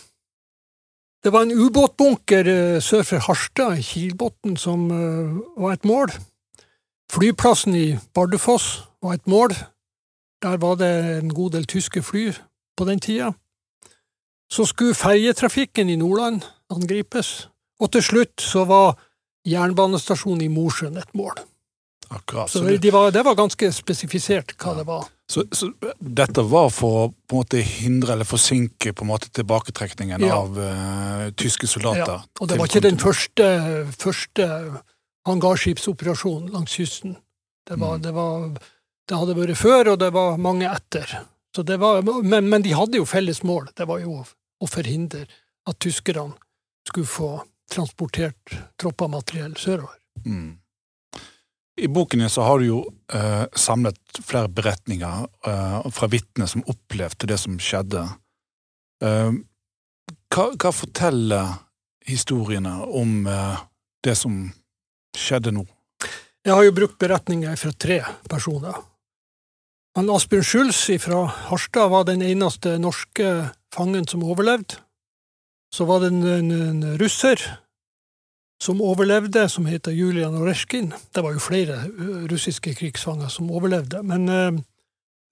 Det 1.22 1.30
var 1.30 1.42
en 1.42 1.54
ubåtbunker 1.54 2.48
eh, 2.50 2.80
sør 2.82 3.04
for 3.06 3.22
Harstad, 3.22 3.76
Kilbotn, 3.86 4.56
som 4.58 4.88
eh, 4.90 5.36
var 5.54 5.76
et 5.76 5.84
mål. 5.86 6.10
Flyplassen 7.12 7.76
i 7.78 7.98
Bardufoss 8.14 8.82
var 9.02 9.14
et 9.14 9.28
mål. 9.30 9.54
Der 10.42 10.56
var 10.58 10.74
det 10.80 10.90
en 11.20 11.30
god 11.34 11.54
del 11.54 11.66
tyske 11.70 12.02
fly 12.02 12.32
på 12.76 12.88
den 12.88 13.00
tida. 13.00 13.30
Så 14.50 14.66
skulle 14.66 14.98
ferjetrafikken 14.98 15.88
i 15.88 15.96
Nordland 15.96 16.42
angripes. 16.70 17.48
Og 17.80 17.92
til 17.92 18.02
slutt 18.02 18.42
så 18.42 18.64
var 18.64 18.98
jernbanestasjonen 19.46 20.42
i 20.42 20.50
Mosjøen 20.50 20.98
et 20.98 21.14
mål. 21.14 21.38
Akkurat. 22.12 22.50
Så 22.52 22.60
det, 22.66 22.78
de 22.82 22.90
var, 22.92 23.10
det 23.14 23.22
var 23.24 23.34
ganske 23.38 23.70
spesifisert 23.72 24.52
hva 24.60 24.74
det 24.76 24.84
var. 24.88 25.06
så, 25.32 25.44
så 25.56 25.70
dette 25.98 26.42
var 26.44 26.68
for 26.74 26.96
å 27.00 27.04
på 27.12 27.36
en 27.38 27.40
måte 27.40 27.62
hindre 27.64 28.12
eller 28.16 28.28
forsinke 28.28 28.92
på 28.92 29.06
en 29.06 29.10
måte 29.14 29.30
tilbaketrekningen 29.32 30.20
Ja. 30.26 30.36
av 30.42 30.58
uh, 30.58 31.30
tyske 31.40 31.66
soldater. 31.70 32.18
Ja, 32.20 32.40
og 32.40 32.48
det 32.50 32.58
var 32.60 32.68
ikke 32.68 32.84
den 32.84 32.98
første, 33.00 33.46
første 33.96 34.48
hangarskipsoperasjonen 35.28 36.50
langs 36.52 36.70
kysten. 36.76 37.16
Det, 37.68 37.76
var, 37.78 37.96
Mm. 37.96 38.02
det, 38.02 38.12
var, 38.12 38.48
det 39.08 39.16
hadde 39.18 39.34
vært 39.38 39.56
før, 39.58 39.92
og 39.92 39.98
det 39.98 40.10
var 40.12 40.36
mange 40.38 40.66
etter. 40.68 41.18
Så 41.56 41.62
det 41.62 41.78
var, 41.80 42.02
men, 42.02 42.48
men 42.48 42.62
de 42.62 42.72
hadde 42.74 42.96
jo 42.98 43.04
felles 43.08 43.42
mål. 43.42 43.68
Det 43.76 43.86
var 43.88 44.00
jo 44.00 44.24
å 44.62 44.66
forhindre 44.68 45.26
at 45.68 45.78
tyskerne 45.78 46.32
skulle 46.88 47.06
få 47.06 47.30
transportert 47.70 48.56
tropper 48.80 49.06
og 49.08 49.14
materiell 49.16 49.54
sørover. 49.56 49.96
Mm. 50.26 50.58
I 51.80 51.88
boken 51.88 52.20
din 52.20 52.30
så 52.30 52.42
har 52.42 52.60
du 52.60 52.66
jo 52.66 52.80
eh, 53.14 53.44
samlet 53.56 54.20
flere 54.20 54.48
beretninger 54.52 55.24
eh, 55.46 55.90
fra 55.90 56.08
vitner 56.12 56.46
som 56.50 56.64
opplevde 56.68 57.30
det 57.30 57.38
som 57.40 57.56
skjedde. 57.56 58.04
Eh, 59.04 59.32
hva, 60.32 60.44
hva 60.52 60.72
forteller 60.72 61.54
historiene 62.04 62.74
om 62.84 63.24
eh, 63.26 63.62
det 64.04 64.18
som 64.20 64.44
skjedde 65.16 65.54
nå? 65.56 65.64
Jeg 66.44 66.58
har 66.58 66.66
jo 66.66 66.76
brukt 66.76 66.98
beretninger 67.00 67.56
fra 67.56 67.72
tre 67.72 68.00
personer. 68.28 68.76
Han 69.96 70.10
Asbjørn 70.12 70.44
Schulz 70.44 70.86
fra 71.04 71.24
Harstad 71.48 71.92
var 71.92 72.04
den 72.08 72.24
eneste 72.24 72.78
norske 72.80 73.28
fangen 73.72 74.08
som 74.08 74.24
overlevde. 74.24 74.80
Så 75.72 75.86
var 75.88 76.02
det 76.02 76.12
en, 76.12 76.24
en, 76.28 76.52
en 76.52 76.96
russer 77.00 77.40
som 78.62 78.82
overlevde, 78.84 79.48
som 79.50 79.66
heter 79.66 79.94
Julian 79.96 80.36
Oreshkin. 80.38 80.92
Det 81.14 81.22
var 81.24 81.34
jo 81.34 81.42
flere 81.42 81.80
russiske 82.30 82.74
krigsfanger 82.78 83.30
som 83.32 83.50
overlevde, 83.50 84.02
men 84.06 84.28
eh, 84.30 84.60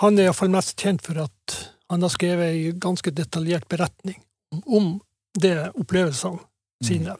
han 0.02 0.18
er 0.18 0.26
iallfall 0.30 0.50
mest 0.50 0.74
kjent 0.80 1.04
for 1.06 1.20
at 1.22 1.56
han 1.90 2.02
har 2.02 2.12
skrevet 2.12 2.54
ei 2.54 2.72
ganske 2.78 3.12
detaljert 3.14 3.68
beretning 3.70 4.18
om, 4.66 4.96
det 5.38 5.54
opplevelsene 5.78 6.40
sine. 6.82 7.12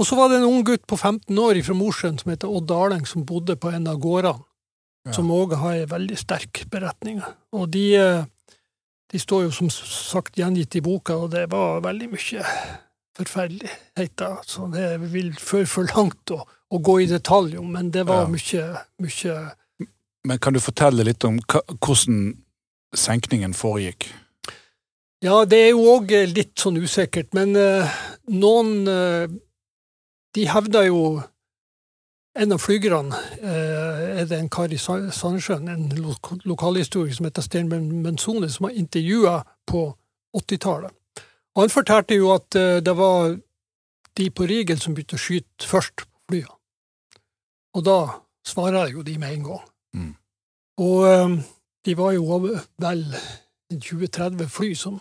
Og 0.00 0.06
så 0.08 0.16
var 0.16 0.30
det 0.32 0.38
en 0.40 0.48
ung 0.48 0.62
gutt 0.64 0.86
på 0.88 0.96
15 0.96 1.36
år 1.36 1.58
fra 1.66 1.74
Mosjøen 1.76 2.16
som 2.20 2.30
heter 2.32 2.48
Odd 2.48 2.70
Daleng, 2.70 3.04
som 3.08 3.26
bodde 3.28 3.58
på 3.60 3.72
en 3.74 3.90
av 3.92 4.00
gårdene, 4.00 4.40
Ja. 5.04 5.12
som 5.12 5.30
òg 5.34 5.56
har 5.58 5.72
ei 5.74 5.84
veldig 5.90 6.16
sterk 6.16 6.60
beretning. 6.70 7.16
Og 7.52 7.68
de, 7.74 7.96
eh, 7.96 8.24
de 9.10 9.18
står 9.18 9.42
jo 9.42 9.50
som 9.50 9.68
sagt 9.68 10.36
gjengitt 10.38 10.76
i 10.76 10.80
boka, 10.80 11.16
og 11.16 11.32
det 11.32 11.50
var 11.50 11.80
veldig 11.82 12.08
mye 12.12 12.44
forferdeligheter. 13.18 14.38
Så 14.46 14.68
det 14.72 15.12
vil 15.12 15.32
føre 15.38 15.68
for 15.68 15.90
langt 15.96 16.32
å, 16.32 16.42
å 16.44 16.78
gå 16.78 17.00
i 17.02 17.10
detalj 17.10 17.58
om, 17.60 17.72
men 17.74 17.90
det 17.94 18.06
var 18.08 18.30
mye, 18.32 18.68
mye 19.02 19.36
Men 20.24 20.38
kan 20.38 20.54
du 20.54 20.60
fortelle 20.62 21.04
litt 21.04 21.24
om 21.26 21.40
hvordan 21.42 22.36
senkningen 22.94 23.54
foregikk? 23.54 24.08
Ja, 25.22 25.44
det 25.46 25.58
er 25.58 25.68
jo 25.70 25.84
òg 25.92 26.10
litt 26.32 26.56
sånn 26.58 26.80
usikkert, 26.82 27.30
men 27.36 27.54
eh, 27.56 27.98
noen 28.34 28.88
eh, 28.90 29.30
De 30.34 30.46
hevder 30.48 30.88
jo 30.88 31.02
En 32.34 32.54
av 32.56 32.62
flygerne 32.64 33.18
eh, 33.38 34.18
er 34.22 34.26
det 34.26 34.38
en 34.40 34.48
kar 34.50 34.72
i 34.72 34.80
Sandnessjøen, 34.80 35.68
en 35.68 35.90
lo 36.00 36.14
lokalhistoriker 36.48 37.14
som 37.14 37.28
heter 37.28 37.44
Sten 37.44 37.68
Menzone, 37.68 38.48
som 38.48 38.66
har 38.66 38.78
intervjua 38.80 39.34
på 39.68 39.82
80-tallet. 40.40 40.94
Og 41.52 41.64
han 41.64 41.72
fortalte 41.72 42.16
jo 42.16 42.32
at 42.34 42.56
eh, 42.56 42.80
det 42.84 42.94
var 42.96 43.36
de 44.16 44.28
på 44.30 44.48
Rigel 44.48 44.80
som 44.80 44.94
begynte 44.96 45.18
å 45.18 45.22
skyte 45.22 45.68
først 45.68 46.04
på 46.04 46.08
flya. 46.32 46.48
Og 47.76 47.84
da 47.84 47.98
svarer 48.46 48.92
jo 48.92 49.04
de 49.04 49.18
med 49.20 49.36
en 49.36 49.46
gang. 49.50 49.62
Mm. 49.96 50.10
Og 50.84 51.06
eh, 51.08 51.36
de 51.88 51.96
var 51.98 52.16
jo 52.16 52.40
vel 52.80 53.04
20-30 53.72 54.48
fly 54.52 54.74
som 54.78 55.00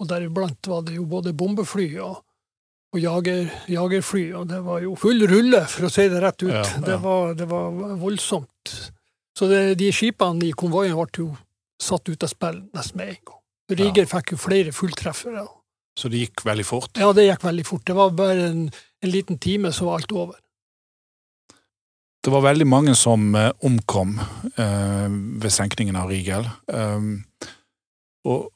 Og 0.00 0.08
deriblant 0.08 0.68
var 0.70 0.84
det 0.86 0.94
jo 0.96 1.02
både 1.04 1.34
bombefly 1.36 1.98
og, 2.00 2.22
og 2.94 2.98
jager, 3.02 3.50
jagerfly, 3.68 4.22
og 4.32 4.46
det 4.48 4.62
var 4.64 4.78
jo 4.80 4.94
full 4.96 5.26
rulle, 5.28 5.60
for 5.68 5.84
å 5.84 5.90
si 5.92 6.06
det 6.08 6.22
rett 6.24 6.40
ut. 6.40 6.54
Ja, 6.54 6.62
ja. 6.64 6.80
Det, 6.86 6.96
var, 7.02 7.34
det 7.36 7.48
var 7.50 7.68
voldsomt. 8.00 8.72
Så 9.36 9.50
det, 9.50 9.58
de 9.76 9.90
skipene 9.92 10.48
i 10.48 10.54
konvoien 10.56 10.96
ble 10.96 11.26
jo 11.26 11.28
satt 11.76 12.08
ut 12.08 12.24
av 12.24 12.32
spill 12.32 12.62
nesten 12.72 12.96
med 12.96 13.12
en 13.12 13.20
gang. 13.28 13.40
Riger 13.82 14.08
fikk 14.08 14.32
jo 14.32 14.40
flere 14.40 14.72
fulltreffere. 14.72 15.44
Så 15.98 16.08
det 16.08 16.22
gikk 16.22 16.44
veldig 16.46 16.66
fort? 16.66 16.92
Ja, 16.98 17.10
det 17.16 17.26
gikk 17.26 17.44
veldig 17.44 17.66
fort. 17.66 17.84
Det 17.86 17.96
var 17.96 18.14
bare 18.16 18.46
en, 18.50 18.62
en 19.02 19.10
liten 19.10 19.38
time, 19.38 19.72
så 19.72 19.88
var 19.88 20.00
alt 20.00 20.12
over. 20.12 20.38
Det 22.20 22.32
var 22.32 22.44
veldig 22.44 22.66
mange 22.68 22.94
som 22.98 23.34
eh, 23.34 23.50
omkom 23.64 24.18
eh, 24.20 25.08
ved 25.40 25.52
senkningen 25.52 25.96
av 25.96 26.10
Rigel. 26.12 26.48
Eh, 26.68 27.06
og 28.28 28.50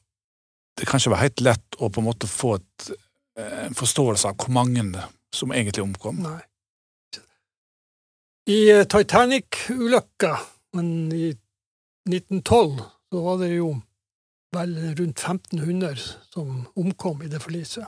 det 0.77 0.87
kan 0.87 0.99
ikke 0.99 1.13
være 1.15 1.25
helt 1.25 1.45
lett 1.45 1.79
å 1.79 1.89
på 1.89 2.01
en 2.01 2.07
måte 2.09 2.29
få 2.29 2.57
et, 2.59 2.89
eh, 3.39 3.65
en 3.65 3.77
forståelse 3.77 4.29
av 4.29 4.37
hvor 4.37 4.53
mange 4.53 4.85
som 5.33 5.53
egentlig 5.55 5.83
omkom. 5.85 6.21
Nei. 6.25 6.41
I 8.51 8.59
eh, 8.69 8.85
Titanic-ulykka, 8.85 10.35
men 10.77 10.89
i 11.15 11.31
1912, 12.05 12.83
så 13.09 13.23
var 13.25 13.39
det 13.41 13.55
jo 13.55 13.71
vel 14.55 14.73
rundt 14.97 15.21
1500 15.21 16.01
som 16.31 16.65
omkom 16.75 17.21
i 17.25 17.29
det 17.31 17.41
forliset. 17.43 17.85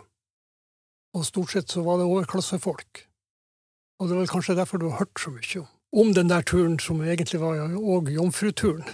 Og 1.15 1.25
stort 1.25 1.55
sett 1.55 1.71
så 1.71 1.81
var 1.85 1.97
det 1.99 2.07
overklassefolk. 2.07 3.03
Og 3.97 4.07
det 4.07 4.15
er 4.15 4.21
vel 4.21 4.29
kanskje 4.29 4.55
derfor 4.57 4.81
du 4.81 4.89
har 4.91 4.99
hørt 5.01 5.19
så 5.19 5.33
mye 5.33 5.63
om, 5.63 5.67
om 6.03 6.13
den 6.13 6.29
der 6.29 6.45
turen 6.45 6.77
som 6.83 7.01
egentlig 7.01 7.41
var 7.41 7.63
òg 7.73 8.11
jomfruturen. 8.13 8.85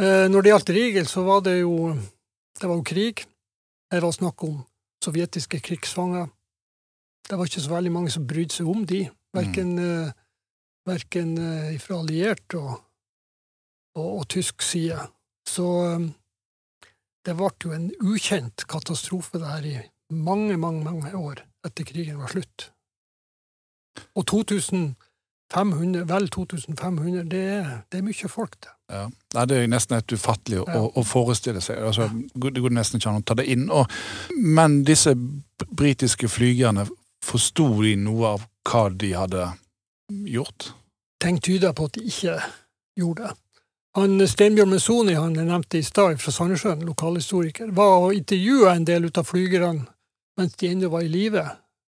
Eh, 0.00 0.26
når 0.30 0.42
det 0.42 0.52
gjaldt 0.52 0.72
Rigel, 0.74 1.06
så 1.10 1.22
var 1.26 1.42
det 1.44 1.58
jo 1.60 1.74
det 2.60 2.68
var 2.70 2.78
jo 2.78 2.86
krig. 2.86 3.24
Det 3.90 4.00
var 4.02 4.14
snakk 4.14 4.42
om 4.46 4.62
sovjetiske 5.04 5.60
krigsfanger. 5.60 6.30
Det 7.28 7.38
var 7.38 7.48
ikke 7.48 7.64
så 7.64 7.72
veldig 7.72 7.92
mange 7.92 8.12
som 8.12 8.26
brydde 8.26 8.58
seg 8.58 8.68
om 8.68 8.84
de, 8.86 9.04
verken, 9.34 9.78
eh, 9.78 10.12
verken 10.86 11.36
eh, 11.40 11.76
fra 11.80 11.98
alliert 12.02 12.56
og, 12.58 12.72
og, 13.96 14.08
og 14.20 14.26
tysk 14.28 14.62
side. 14.62 14.98
Så 15.48 15.68
eh, 15.88 16.06
det 17.24 17.34
ble 17.38 17.50
jo 17.64 17.72
en 17.72 17.90
ukjent 18.04 18.66
katastrofe 18.68 19.38
det 19.40 19.48
her 19.48 19.66
i 19.70 19.76
mange, 20.14 20.56
mange, 20.60 20.84
mange 20.84 21.12
år 21.16 21.40
etter 21.64 21.86
krigen 21.88 22.18
var 22.20 22.28
slutt. 22.34 22.68
Og 24.18 24.26
2500, 24.28 26.04
vel 26.10 26.28
2500, 26.28 27.24
det 27.30 27.42
er, 27.56 27.70
det 27.92 28.00
er 28.00 28.06
mye 28.06 28.28
folk, 28.30 28.56
det. 28.60 28.70
Ja. 28.92 29.06
Nei, 29.34 29.44
det 29.48 29.56
er 29.62 29.70
nesten 29.72 29.96
helt 29.96 30.12
ufattelig 30.12 30.60
å, 30.60 30.66
Ja. 30.68 30.82
å 30.84 31.04
forestille 31.08 31.62
seg. 31.64 31.80
Altså, 31.88 32.08
det 32.34 32.60
går 32.60 32.74
nesten 32.76 33.00
ikke 33.00 33.10
an 33.14 33.22
å 33.22 33.24
ta 33.24 33.36
det 33.38 33.46
inn. 33.48 33.70
Og, 33.72 33.88
men 34.36 34.82
disse 34.84 35.14
britiske 35.16 36.28
flygerne, 36.28 36.84
forsto 37.24 37.70
de 37.82 37.94
noe 37.96 38.34
av 38.34 38.44
hva 38.68 38.88
de 38.92 39.14
hadde 39.16 39.46
gjort? 40.28 40.72
Ting 41.24 41.40
tyder 41.40 41.72
på 41.72 41.86
at 41.88 41.96
de 41.96 42.04
ikke 42.10 42.36
gjorde 43.00 43.30
det. 43.30 43.38
Han 43.94 44.18
Steinbjørn 44.26 44.72
Messoni, 44.74 45.14
han 45.14 45.36
jeg 45.38 45.46
nevnte 45.46 45.78
i 45.78 45.86
stad, 45.86 46.16
fra 46.18 46.32
Sandnessjøen, 46.34 46.82
lokalhistoriker, 46.82 47.68
var 47.70 48.08
og 48.08 48.16
intervjua 48.16 48.72
en 48.74 48.86
del 48.88 49.06
av 49.06 49.28
flygerne 49.28 49.86
mens 50.34 50.56
de 50.58 50.66
ennå 50.66 50.88
var 50.90 51.04
i 51.06 51.10
live, 51.12 51.44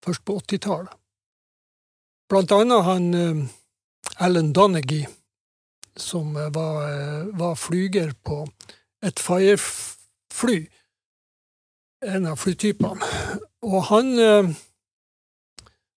først 0.06 0.22
på 0.22 0.36
80-tallet. 0.38 0.92
Blant 2.30 2.52
annet 2.54 2.86
han 2.86 3.08
eh, 3.14 3.42
Alan 4.22 4.52
Donaghy, 4.54 5.04
som 5.96 6.36
eh, 6.36 6.50
var, 6.54 6.86
eh, 6.90 7.26
var 7.38 7.58
flyger 7.58 8.14
på 8.22 8.44
et 9.02 9.22
Fire-fly, 9.22 10.60
en 12.06 12.30
av 12.30 12.38
flytypene. 12.38 13.10
Og 13.66 13.76
han, 13.88 14.10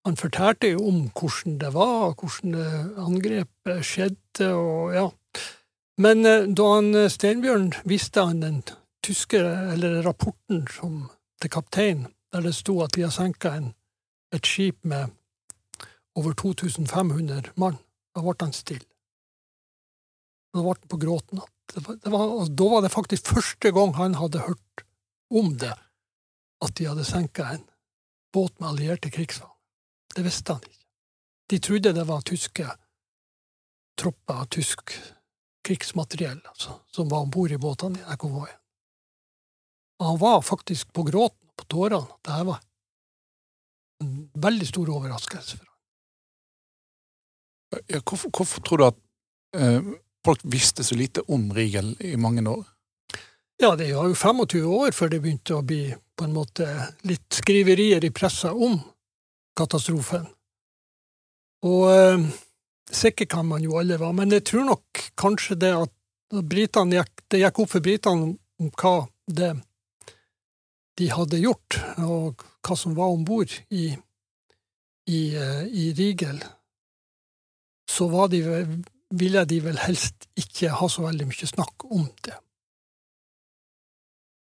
han 0.05 0.17
fortalte 0.17 0.71
jo 0.71 0.87
om 0.89 1.01
hvordan 1.13 1.57
det 1.61 1.73
var, 1.75 2.15
hvordan 2.17 2.55
angrepet 2.97 3.85
skjedde, 3.85 4.53
og 4.53 4.93
ja. 4.95 5.09
Men 5.99 6.23
da 6.55 6.65
han 6.77 6.93
Steinbjørn 7.11 7.73
visste 7.89 8.23
han 8.23 8.39
den 8.39 8.61
tyske, 9.03 9.39
eller 9.73 10.01
rapporten 10.05 10.63
som, 10.71 11.09
til 11.41 11.51
kapteinen, 11.51 12.07
der 12.31 12.45
det 12.45 12.53
sto 12.55 12.77
at 12.85 12.95
de 12.95 13.03
har 13.03 13.11
senka 13.11 13.51
et 14.31 14.45
skip 14.45 14.85
med 14.87 15.09
over 16.15 16.33
2500 16.33 17.51
mann. 17.55 17.79
Da 18.15 18.23
ble 18.23 18.35
han 18.39 18.55
stille. 18.55 18.85
Da 20.53 20.63
ble 20.63 20.75
han 20.75 20.91
på 20.91 21.01
gråten. 21.01 21.43
Det 21.69 21.83
da 22.01 22.69
var 22.71 22.81
det 22.81 22.93
faktisk 22.93 23.29
første 23.35 23.71
gang 23.71 23.93
han 23.99 24.17
hadde 24.17 24.45
hørt 24.47 24.85
om 25.29 25.53
det, 25.61 25.75
at 26.63 26.75
de 26.77 26.87
hadde 26.89 27.05
senka 27.05 27.51
en 27.53 27.65
båt 28.33 28.55
med 28.59 28.69
allierte 28.71 29.11
krigsfanger. 29.13 29.55
Det 30.15 30.25
visste 30.25 30.55
han 30.55 30.65
ikke. 30.65 30.85
De 31.49 31.59
trodde 31.59 31.93
det 31.93 32.07
var 32.07 32.25
tyske 32.25 32.65
tropper 33.99 34.41
av 34.41 34.49
tysk 34.53 34.93
krigsmateriell 35.69 36.41
altså, 36.49 36.79
som 36.91 37.09
var 37.11 37.21
om 37.25 37.31
bord 37.33 37.53
i 37.53 37.61
båtene 37.61 38.01
i 38.01 38.17
konvoien. 38.17 38.57
Han 39.99 40.17
var 40.17 40.41
faktisk 40.41 40.93
på 40.95 41.03
gråten 41.03 41.49
og 41.51 41.55
på 41.59 41.67
tårene. 41.69 42.07
Dette 42.23 42.43
var 42.47 42.61
en 44.03 44.13
veldig 44.33 44.67
stor 44.67 44.91
overraskelse 44.95 45.57
for 45.57 45.65
ham. 45.65 45.75
Ja, 47.85 47.99
hvorfor, 48.01 48.31
hvorfor, 48.33 48.63
tror 48.65 48.79
du 48.79 48.85
at 48.87 48.99
eh, 49.59 49.89
folk 50.25 50.41
visste 50.43 50.83
så 50.87 50.95
lite 50.97 51.21
om 51.27 51.51
Rigel 51.53 51.93
i 51.99 52.15
mange 52.15 52.41
år? 52.49 52.63
Ja, 53.59 53.75
det 53.75 53.91
var 53.93 54.07
jo 54.07 54.15
25 54.15 54.71
år 54.71 54.95
før 54.95 55.11
det 55.11 55.19
begynte 55.21 55.59
å 55.59 55.65
bli 55.67 55.83
på 56.15 56.25
en 56.25 56.33
måte 56.33 56.65
litt 57.07 57.27
skriverier 57.35 58.07
i 58.07 58.13
pressa 58.15 58.53
om 58.55 58.79
katastrofen. 59.59 60.25
Og 61.67 61.83
eh, 61.91 62.23
sikker 62.91 63.25
kan 63.29 63.47
man 63.47 63.63
jo 63.63 63.77
alle 63.79 63.99
være, 63.99 64.15
men 64.17 64.31
jeg 64.33 64.45
tror 64.49 64.67
nok 64.71 65.01
kanskje 65.19 65.57
det 65.61 65.73
at 65.77 65.95
gikk, 66.29 67.25
det 67.29 67.41
gikk 67.41 67.59
opp 67.63 67.73
for 67.73 67.85
britene 67.85 68.35
om 68.59 68.71
hva 68.77 68.95
det 69.25 69.55
de 70.99 71.07
hadde 71.13 71.39
gjort, 71.39 71.79
og 72.03 72.43
hva 72.65 72.75
som 72.75 72.95
var 72.97 73.13
om 73.13 73.23
bord 73.25 73.53
i, 73.71 73.93
i, 75.07 75.21
eh, 75.35 75.65
i 75.67 75.91
Rigel 75.95 76.41
så 77.89 78.27
de, 78.27 78.41
ville 79.09 79.45
de 79.45 79.59
vel 79.63 79.79
helst 79.81 80.27
ikke 80.37 80.69
ha 80.77 80.89
så 80.91 81.07
veldig 81.07 81.25
mye 81.31 81.47
snakk 81.49 81.87
om 81.89 82.05
det. 82.21 82.35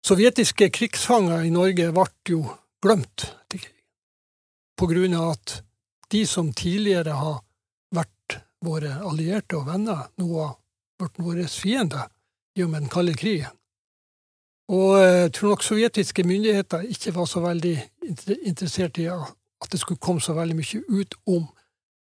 Sovjetiske 0.08 0.67
krigsfanger 0.76 1.45
i 1.48 1.54
Norge 1.54 1.88
ble 1.95 2.08
jo 2.28 2.41
glemt 2.84 3.30
på 4.78 4.89
grunn 4.91 5.15
av 5.17 5.32
at 5.38 5.56
de 6.12 6.21
som 6.28 6.52
tidligere 6.54 7.15
har 7.17 7.39
våre 8.65 8.93
allierte 9.06 9.58
og 9.58 9.67
venner, 9.67 10.08
nå 10.17 10.28
har 10.39 10.56
blitt 10.98 11.20
våre 11.22 11.48
fiender 11.52 12.08
med 12.58 12.82
den 12.82 12.89
kalde 12.89 13.13
krigen. 13.13 13.54
Og 14.74 14.98
jeg 15.00 15.34
tror 15.38 15.54
nok 15.54 15.63
sovjetiske 15.63 16.24
myndigheter 16.28 16.88
ikke 16.89 17.13
var 17.15 17.28
så 17.30 17.39
veldig 17.43 17.76
interessert 18.50 18.98
i 19.00 19.06
at 19.08 19.70
det 19.72 19.80
skulle 19.80 20.02
komme 20.02 20.22
så 20.22 20.34
veldig 20.36 20.58
mye 20.58 20.82
ut 20.89 21.15
om 21.30 21.46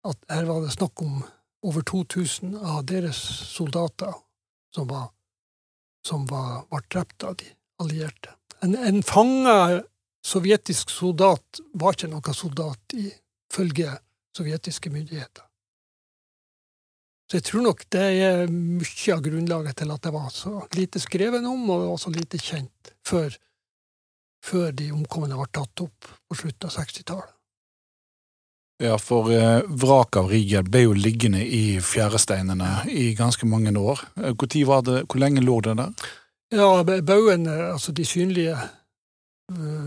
at 0.05 0.21
her 0.29 0.45
var 0.45 0.61
det 0.61 0.75
snakk 0.75 1.01
om 1.01 1.23
over 1.65 1.81
2000 1.81 2.55
av 2.55 2.85
deres 2.85 3.17
soldater 3.49 4.13
som 4.75 4.87
var, 4.87 5.09
som 6.07 6.25
var, 6.29 6.63
var 6.69 6.85
drept 6.93 7.23
av 7.23 7.35
de 7.41 7.49
allierte. 7.81 8.35
En, 8.63 8.75
en 8.75 9.03
fanga 9.03 9.81
sovjetisk 10.25 10.89
soldat 10.89 11.61
var 11.73 11.97
ikke 11.97 12.11
noen 12.13 12.37
soldat 12.37 12.95
ifølge 12.95 13.97
sovjetiske 14.37 14.93
myndigheter. 14.93 15.44
Så 17.25 17.39
jeg 17.39 17.45
tror 17.47 17.63
nok 17.65 17.85
det 17.93 18.03
er 18.21 18.51
mye 18.51 19.13
av 19.15 19.21
grunnlaget 19.25 19.79
til 19.81 19.93
at 19.95 20.03
det 20.05 20.13
var 20.13 20.27
så 20.33 20.59
lite 20.77 21.01
skrevet 21.01 21.45
om, 21.49 21.63
og 21.73 21.81
det 21.81 21.87
var 21.89 22.01
så 22.01 22.11
lite 22.13 22.41
kjent 22.41 22.91
før, 23.05 23.33
før 24.45 24.75
de 24.77 24.91
omkomne 24.93 25.37
var 25.39 25.49
tatt 25.49 25.81
opp 25.87 26.05
på 26.05 26.37
slutten 26.37 26.69
av 26.69 26.75
60-tallet. 26.75 27.31
Ja, 28.83 28.97
for 28.99 29.31
eh, 29.31 29.63
vraket 29.63 30.19
av 30.19 30.29
Rigel 30.29 30.65
ble 30.67 30.81
jo 30.83 30.95
liggende 30.99 31.39
i 31.41 31.79
fjæresteinene 31.79 32.89
i 32.91 33.13
ganske 33.15 33.47
mange 33.47 33.71
år. 33.71 34.01
Eh, 34.19 34.33
hvor, 34.35 34.51
var 34.67 34.81
det, 34.83 34.97
hvor 35.07 35.21
lenge 35.23 35.43
lå 35.45 35.61
det 35.63 35.77
der? 35.79 36.09
Ja, 36.53 36.83
baugen, 36.83 37.47
eh, 37.47 37.69
altså 37.71 37.95
de 37.95 38.05
synlige 38.05 38.57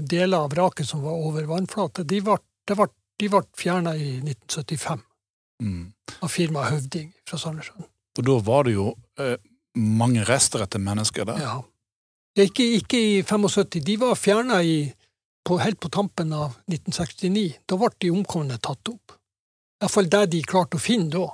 deler 0.09 0.45
av 0.47 0.53
vraket 0.55 0.87
som 0.87 1.03
var 1.03 1.19
over 1.19 1.45
vannflate, 1.51 2.05
de 2.07 2.21
ble, 2.23 2.37
ble, 2.71 2.87
ble 3.19 3.41
fjerna 3.59 3.97
i 3.99 4.21
1975 4.23 5.03
mm. 5.63 5.85
av 6.23 6.33
firmaet 6.33 6.75
Høvding 6.75 7.13
fra 7.29 7.41
Sandnessjøen. 7.41 7.87
Og 8.19 8.27
da 8.27 8.39
var 8.43 8.67
det 8.67 8.75
jo 8.75 8.93
eh, 9.21 9.37
mange 9.79 10.25
rester 10.27 10.65
etter 10.65 10.83
mennesker 10.83 11.29
der? 11.29 11.43
Ja. 11.43 11.59
Ikke, 12.39 12.65
ikke 12.79 12.99
i 12.99 13.23
75, 13.23 13.83
de 13.85 13.97
var 14.01 14.19
fjerna 14.19 14.61
helt 14.63 15.81
på 15.81 15.89
tampen 15.89 16.33
av 16.37 16.59
1969. 16.69 17.63
Da 17.67 17.79
ble 17.81 17.91
de 17.99 18.13
omkomne 18.15 18.59
tatt 18.63 18.91
opp. 18.93 19.15
Iallfall 19.83 20.11
det 20.11 20.25
de 20.35 20.43
klarte 20.43 20.79
å 20.79 20.83
finne 20.83 21.11
da. 21.15 21.27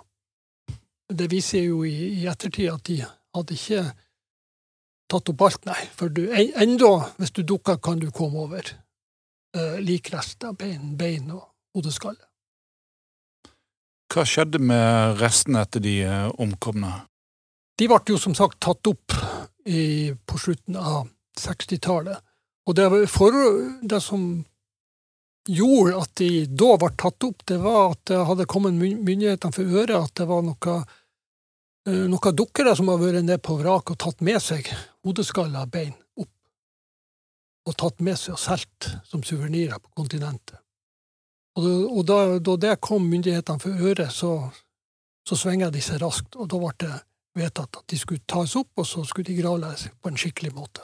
Det 1.14 1.28
viser 1.32 1.66
jo 1.66 1.82
i, 1.84 2.20
i 2.20 2.26
ettertid 2.30 2.70
at 2.72 2.84
de 2.88 3.00
hadde 3.04 3.56
ikke 3.56 3.82
tatt 5.10 5.32
opp 5.32 5.44
alt, 5.46 5.64
nei. 5.68 5.80
For 5.96 6.12
du, 6.12 6.26
enda, 6.32 6.92
hvis 7.18 7.34
du 7.36 7.42
dukker, 7.44 7.80
kan 7.82 8.00
du 8.00 8.10
komme 8.14 8.44
over 8.46 8.68
eh, 8.68 9.80
likrester, 9.84 10.54
bein, 10.56 10.94
bein 11.00 11.32
og 11.34 11.48
hodeskalle. 11.76 12.22
Hva 14.14 14.22
skjedde 14.22 14.60
med 14.62 15.18
restene 15.18 15.64
etter 15.64 15.82
de 15.82 15.96
uh, 16.06 16.28
omkomne? 16.38 16.92
De 17.74 17.88
ble 17.90 17.98
jo 18.06 18.18
som 18.22 18.36
sagt 18.38 18.60
tatt 18.62 18.86
opp 18.86 19.14
i, 19.66 20.14
på 20.14 20.38
slutten 20.38 20.76
av 20.78 21.08
60-tallet. 21.40 22.20
Og 22.70 22.76
det, 22.78 22.86
for, 23.10 23.34
det, 23.82 23.98
som 24.00 24.44
gjorde 25.50 25.98
at 25.98 26.12
de 26.20 26.30
da 26.46 26.70
ble 26.80 26.92
tatt 27.00 27.26
opp, 27.26 27.42
det 27.50 27.58
var 27.60 27.96
at 27.96 28.04
det 28.08 28.22
hadde 28.30 28.46
kommet 28.48 28.78
myndighetene 28.78 29.56
for 29.56 29.80
øre 29.82 29.98
at 30.06 30.14
det 30.20 30.28
var 30.30 30.46
noe, 30.46 30.76
eh, 31.88 32.04
noen 32.08 32.38
dukkere 32.38 32.76
som 32.78 32.92
hadde 32.92 33.04
vært 33.04 33.26
nede 33.26 33.42
på 33.42 33.58
vraket 33.58 33.96
og 33.96 34.02
tatt 34.06 34.24
med 34.24 34.40
seg 34.40 34.70
hodeskaller 35.04 35.66
og 35.66 35.74
bein 35.74 35.92
opp. 36.22 36.32
Og 37.66 37.76
tatt 37.82 38.00
med 38.04 38.20
seg 38.20 38.38
og 38.38 38.44
solgt 38.46 38.94
som 39.10 39.26
suvenirer 39.26 39.82
på 39.82 39.92
kontinentet. 39.98 40.63
Og, 41.54 41.66
og 41.98 42.06
da, 42.08 42.20
da, 42.42 42.56
det 42.58 42.78
kom 42.82 43.06
myndighetene 43.06 43.62
for 43.62 43.88
øre, 43.90 44.08
så, 44.10 44.32
så 45.28 45.38
svinga 45.38 45.70
de 45.70 45.82
seg 45.84 46.00
raskt, 46.02 46.34
og 46.34 46.48
da 46.50 46.58
ble 46.58 46.72
det 46.82 46.94
vedtatt 47.34 47.80
at 47.80 47.86
de 47.90 47.98
skulle 47.98 48.24
tas 48.30 48.56
opp, 48.58 48.70
og 48.78 48.86
så 48.86 49.04
skulle 49.06 49.30
de 49.30 49.38
gravlegges 49.38 49.88
på 50.02 50.10
en 50.10 50.18
skikkelig 50.18 50.54
måte. 50.54 50.82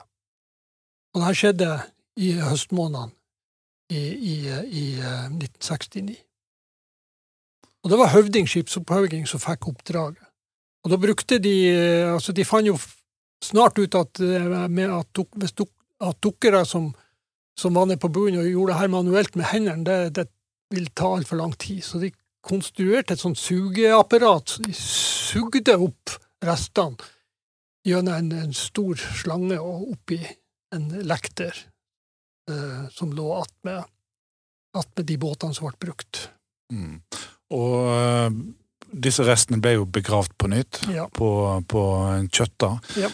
Og 1.14 1.22
dette 1.22 1.38
skjedde 1.38 1.70
i 2.22 2.32
høstmånedene 2.38 3.14
i, 3.90 3.98
i, 3.98 4.34
i 4.46 4.84
1969. 5.02 6.14
Eh, 6.14 6.26
og 7.80 7.90
det 7.90 7.98
var 7.98 8.12
høvdingskipsopphøging 8.14 9.26
som 9.28 9.42
fikk 9.42 9.70
oppdraget. 9.72 10.26
Og 10.84 10.92
da 10.92 10.98
brukte 11.00 11.38
de 11.42 11.54
eh, 11.70 12.12
Altså, 12.12 12.32
de 12.32 12.46
fant 12.46 12.66
jo 12.66 12.76
snart 13.42 13.78
ut 13.80 13.94
at, 13.98 14.20
eh, 14.20 14.86
at, 14.86 15.22
at 16.00 16.20
dukkere 16.22 16.64
som, 16.68 16.90
som, 17.58 17.74
var 17.74 17.88
nede 17.88 18.00
på 18.00 18.12
bunnen 18.12 18.42
og 18.42 18.50
gjorde 18.50 18.72
det 18.72 18.80
her 18.80 18.92
manuelt 18.92 19.36
med 19.36 19.50
hendene, 19.50 19.84
det, 19.84 19.98
det 20.16 20.28
ville 20.70 20.92
ta 20.94 21.14
altfor 21.16 21.40
lang 21.40 21.54
tid. 21.58 21.82
Så 21.84 22.00
de 22.02 22.12
konstruerte 22.46 23.14
et 23.14 23.22
sånt 23.22 23.38
sugeapparat. 23.38 24.58
De 24.64 24.74
sugde 24.76 25.76
opp 25.76 26.16
restene 26.44 27.10
gjennom 27.86 28.14
en, 28.14 28.32
en 28.44 28.54
stor 28.56 29.00
slange 29.20 29.56
og 29.60 29.94
oppi 29.94 30.20
en 30.74 30.86
lekter 31.06 31.54
eh, 32.50 32.82
som 32.92 33.12
lå 33.16 33.30
attmed 33.38 33.82
at 34.78 35.02
de 35.02 35.16
båtene 35.18 35.56
som 35.56 35.66
ble 35.66 35.88
brukt. 35.88 36.28
Mm. 36.70 37.00
Og 37.56 37.72
uh, 37.90 38.28
disse 38.90 39.24
restene 39.26 39.58
ble 39.62 39.74
jo 39.74 39.88
begravd 39.90 40.36
på 40.38 40.50
nytt 40.52 40.84
ja. 40.92 41.08
på, 41.10 41.30
på, 41.66 41.82
en 42.12 42.28
Kjøtta. 42.30 42.76
Ja. 43.00 43.10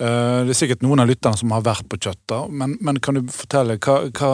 Uh, 0.00 0.46
det 0.46 0.54
er 0.54 0.60
sikkert 0.60 0.84
noen 0.86 1.02
av 1.02 1.10
lytterne 1.10 1.40
som 1.40 1.50
har 1.56 1.64
vært 1.66 1.88
på 1.90 1.98
Kjøtta, 1.98 2.44
men, 2.54 2.76
men 2.84 3.00
kan 3.02 3.18
du 3.18 3.24
fortelle 3.34 3.80
hva, 3.82 3.96
hva 4.14 4.30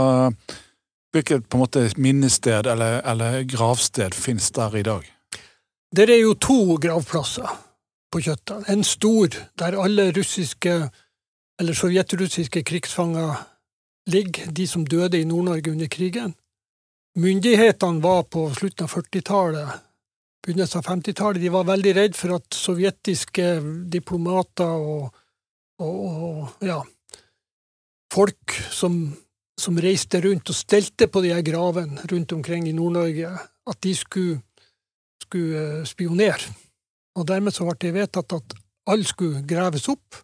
Hvilket 1.14 1.48
på 1.48 1.56
en 1.56 1.64
måte 1.64 1.84
minnested 1.96 2.66
eller, 2.66 3.00
eller 3.06 3.42
gravsted 3.48 4.14
finnes 4.14 4.50
der 4.50 4.76
i 4.76 4.82
dag? 4.82 5.06
Der 5.96 6.10
er 6.10 6.20
jo 6.20 6.34
to 6.34 6.76
gravplasser 6.82 7.52
på 8.12 8.20
Kjøtta. 8.20 8.62
En 8.72 8.84
stor, 8.84 9.28
der 9.58 9.78
alle 9.80 10.10
russiske 10.16 10.74
eller 11.60 11.74
sovjetrussiske 11.74 12.62
krigsfanger 12.62 13.36
ligger, 14.12 14.50
de 14.52 14.66
som 14.66 14.84
døde 14.86 15.20
i 15.20 15.24
Nord-Norge 15.24 15.72
under 15.72 15.88
krigen. 15.90 16.34
Myndighetene 17.16 18.02
var 18.02 18.26
på 18.28 18.50
slutten 18.54 18.84
av 18.84 18.92
40-tallet, 18.92 19.78
begynnelsen 20.44 20.82
av 20.82 20.90
50-tallet, 20.90 21.40
de 21.42 21.52
var 21.54 21.68
veldig 21.70 21.94
redd 21.96 22.18
for 22.18 22.36
at 22.36 22.54
sovjetiske 22.54 23.46
diplomater 23.92 24.68
og, 24.68 25.22
og, 25.80 26.02
og 26.28 26.66
ja, 26.68 26.82
folk 28.12 28.58
som, 28.70 29.00
som, 29.60 29.78
reiste 29.80 30.20
rundt 30.24 30.50
og 30.52 30.56
stelte 30.56 31.08
på 31.08 31.22
de 31.24 31.32
her 31.34 31.44
gravene 31.46 32.04
rundt 32.10 32.32
omkring 32.36 32.68
i 32.68 32.74
Nord-Norge, 32.76 33.32
at 33.66 33.82
de 33.82 33.94
skulle, 33.96 34.40
skulle 35.22 35.80
eh, 35.80 35.84
spionere. 35.88 36.54
Og 37.16 37.26
dermed 37.28 37.54
så 37.56 37.64
ble 37.64 37.78
det 37.80 37.94
vedtatt 37.96 38.36
at 38.36 38.56
alle 38.86 39.08
skulle 39.08 39.44
graves 39.48 39.88
opp, 39.88 40.20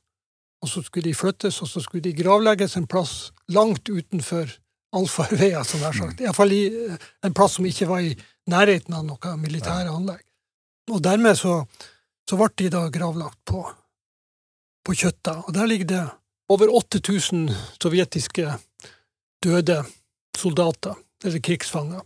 og 0.62 0.71
så 0.71 0.83
skulle 0.85 1.09
de 1.09 1.18
flyttes, 1.18 1.59
og 1.64 1.71
så 1.71 1.83
skulle 1.83 2.05
de 2.05 2.14
gravlegges 2.14 2.77
en 2.79 2.87
plass 2.87 3.33
langt 3.51 3.88
utenfor 3.88 4.53
allfarveier, 4.92 5.64
som 5.66 5.81
jeg 5.81 5.88
har 5.88 5.99
sagt. 5.99 6.21
Iallfall 6.21 6.53
eh, 6.59 7.09
en 7.27 7.35
plass 7.37 7.57
som 7.59 7.66
ikke 7.66 7.88
var 7.90 8.05
i 8.05 8.12
nærheten 8.53 8.95
av 8.95 9.07
noe 9.07 9.37
militære 9.40 9.90
anlegg. 9.92 10.23
Og 10.92 11.01
dermed 11.03 11.38
så, 11.38 11.62
så 12.29 12.38
ble 12.38 12.51
de 12.59 12.73
da 12.75 12.83
gravlagt 12.92 13.38
på, 13.49 13.62
på 14.83 14.97
Kjøtta. 14.99 15.38
Og 15.47 15.55
der 15.57 15.71
ligger 15.71 15.90
det 15.92 16.03
over 16.53 16.73
8000 16.75 17.49
sovjetiske 17.81 18.51
døde 19.43 19.83
soldater, 20.37 20.97
eller 21.25 21.43
krigsfanger. 21.45 22.03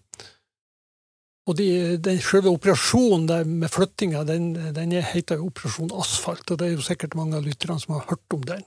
Og 1.46 1.54
de, 1.60 1.68
den 2.02 2.18
selve 2.24 2.50
operasjonen 2.50 3.52
med 3.60 3.70
flyttinga, 3.70 4.24
den, 4.26 4.48
den 4.74 4.94
heter 4.98 5.38
jo 5.38 5.46
Operasjon 5.52 5.92
Asfalt, 5.94 6.50
og 6.50 6.58
det 6.58 6.66
er 6.66 6.74
jo 6.74 6.86
sikkert 6.86 7.14
mange 7.14 7.38
av 7.38 7.46
lytterne 7.46 7.78
som 7.78 7.94
har 7.94 8.08
hørt 8.08 8.34
om 8.34 8.42
den. 8.48 8.64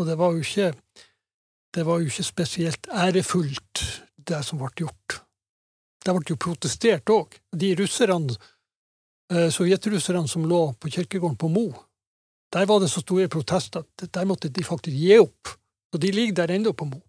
Og 0.00 0.08
det 0.08 0.16
var 0.18 0.32
jo 0.32 0.40
ikke, 0.40 0.70
det 1.76 1.84
var 1.86 2.00
jo 2.00 2.08
ikke 2.08 2.26
spesielt 2.26 2.88
ærefullt, 2.88 3.84
det 4.24 4.40
som 4.46 4.62
ble 4.62 4.72
gjort. 4.80 5.20
Det 6.04 6.14
ble 6.16 6.32
jo 6.32 6.40
protestert 6.40 7.12
òg. 7.12 7.36
De 7.52 7.74
russerne, 7.76 8.32
eh, 9.32 9.50
sovjetrusserne 9.52 10.28
som 10.28 10.48
lå 10.48 10.62
på 10.80 10.88
kirkegården 10.88 11.36
på 11.36 11.52
Mo, 11.52 11.68
der 12.54 12.64
var 12.70 12.80
det 12.80 12.88
så 12.88 13.02
store 13.04 13.28
protester 13.28 13.84
at 13.84 14.08
der 14.14 14.24
måtte 14.24 14.48
de 14.48 14.64
faktisk 14.64 14.96
gi 14.96 15.18
opp. 15.18 15.52
Og 15.92 16.00
de 16.00 16.10
ligger 16.12 16.34
der 16.40 16.54
ennå 16.56 16.72
på 16.72 16.88
Mo. 16.88 17.00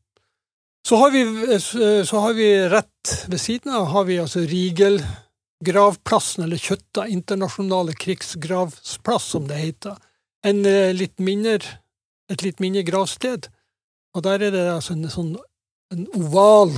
Så 0.85 0.95
har, 0.95 1.11
vi, 1.11 1.25
så 2.05 2.19
har 2.19 2.33
vi 2.33 2.69
rett 2.69 3.25
ved 3.27 3.41
siden 3.41 3.73
av 3.73 3.87
har 3.89 4.03
vi 4.05 4.19
altså 4.21 4.43
Rigel-gravplassen, 4.45 6.43
eller 6.45 6.61
Kjøtta 6.61 7.07
internasjonale 7.09 7.95
krigsgravsplass, 7.97 9.31
som 9.33 9.47
det 9.49 9.57
heter. 9.63 9.95
En 10.45 10.61
eh, 10.69 10.93
litt 10.93 11.17
mindre, 11.17 11.57
et 12.29 12.45
litt 12.45 12.61
mindre 12.61 12.83
gravsted. 12.85 13.47
Og 14.13 14.23
der 14.27 14.45
er 14.45 14.53
det 14.53 14.67
altså 14.75 14.93
en 14.93 15.09
sånn 15.09 15.31
en 15.93 16.05
oval 16.17 16.75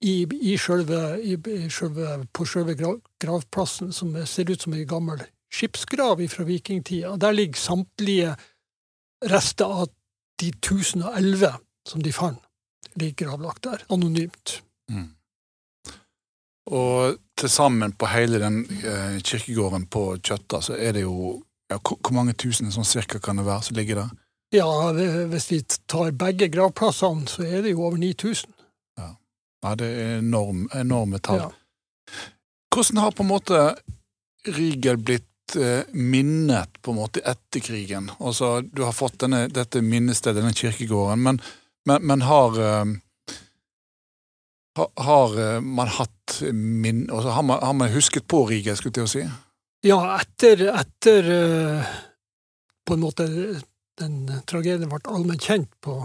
i, 0.00 0.24
i 0.24 0.56
selve, 0.60 1.00
i, 1.20 1.36
selve, 1.72 2.26
på 2.32 2.46
grav, 2.72 2.96
gravplassen 3.20 3.92
som 3.92 4.14
ser 4.26 4.50
ut 4.50 4.64
som 4.64 4.72
ei 4.76 4.86
gammel 4.88 5.20
skipsgrav 5.52 6.24
fra 6.32 6.46
vikingtida. 6.48 7.16
Der 7.20 7.36
ligger 7.36 7.60
samtlige 7.60 8.32
rester 9.28 9.68
av 9.84 9.92
de 10.40 10.48
1011 10.48 11.52
som 11.88 12.02
de 12.02 12.12
fant, 12.12 12.40
ligger 12.94 13.26
gravlagt 13.26 13.64
der, 13.64 13.84
anonymt. 13.92 14.60
Mm. 14.90 15.10
Og 16.72 17.18
til 17.38 17.50
sammen 17.50 17.94
på 17.98 18.06
hele 18.12 18.38
den 18.42 18.62
eh, 18.86 19.18
kirkegården 19.24 19.88
på 19.90 20.04
Kjøtta, 20.22 20.60
så 20.62 20.76
er 20.78 20.94
det 20.98 21.06
jo 21.06 21.40
ja, 21.72 21.78
Hvor 21.80 22.12
mange 22.12 22.34
tusen 22.36 22.68
sånn 22.68 22.84
cirka 22.84 23.16
kan 23.22 23.38
det 23.40 23.46
være 23.46 23.64
som 23.64 23.78
ligger 23.78 24.02
der? 24.02 24.10
Ja, 24.52 24.68
hvis 25.32 25.46
vi 25.48 25.62
tar 25.88 26.10
begge 26.12 26.50
gravplassene, 26.52 27.24
så 27.30 27.46
er 27.46 27.62
det 27.64 27.72
jo 27.72 27.86
over 27.86 27.96
9000. 27.96 28.52
Ja, 29.00 29.08
ja 29.64 29.74
det 29.80 29.88
er 29.88 30.18
enorm, 30.18 30.66
enorme 30.76 31.22
tall. 31.24 31.46
Ja. 31.46 32.18
Hvordan 32.72 33.00
har 33.00 33.16
på 33.16 33.24
en 33.24 33.30
måte 33.30 33.62
Rigel 34.52 35.00
blitt 35.00 35.56
eh, 35.56 35.88
minnet 35.96 36.76
på 36.82 36.92
en 36.92 37.00
måte 37.00 37.24
etter 37.24 37.64
krigen? 37.64 38.10
Altså, 38.20 38.58
du 38.60 38.84
har 38.84 38.92
fått 38.92 39.22
denne, 39.24 39.46
dette 39.48 39.80
minnestedet, 39.80 40.42
denne 40.42 40.56
kirkegården, 40.56 41.24
men 41.24 41.40
men, 41.88 42.06
men 42.06 42.22
har, 42.22 42.58
uh, 42.58 42.84
har 44.96 45.38
uh, 45.38 45.60
man 45.60 45.88
hatt 45.88 46.42
min 46.52 47.10
altså, 47.10 47.28
har, 47.36 47.42
man, 47.42 47.58
har, 47.62 47.72
man, 47.72 47.92
husket 47.92 48.26
på 48.28 48.44
Riga, 48.50 48.76
skulle 48.76 48.92
jeg 48.92 49.00
til 49.00 49.08
å 49.08 49.12
si? 49.12 49.24
Ja, 49.86 49.98
etter, 50.20 50.68
etter 50.70 51.30
uh, 51.32 51.92
på 52.86 52.96
en 52.96 53.02
måte 53.02 53.28
den 54.00 54.24
tragedien 54.48 54.88
ble 54.90 55.02
allment 55.10 55.42
kjent 55.44 55.70
på 55.84 56.00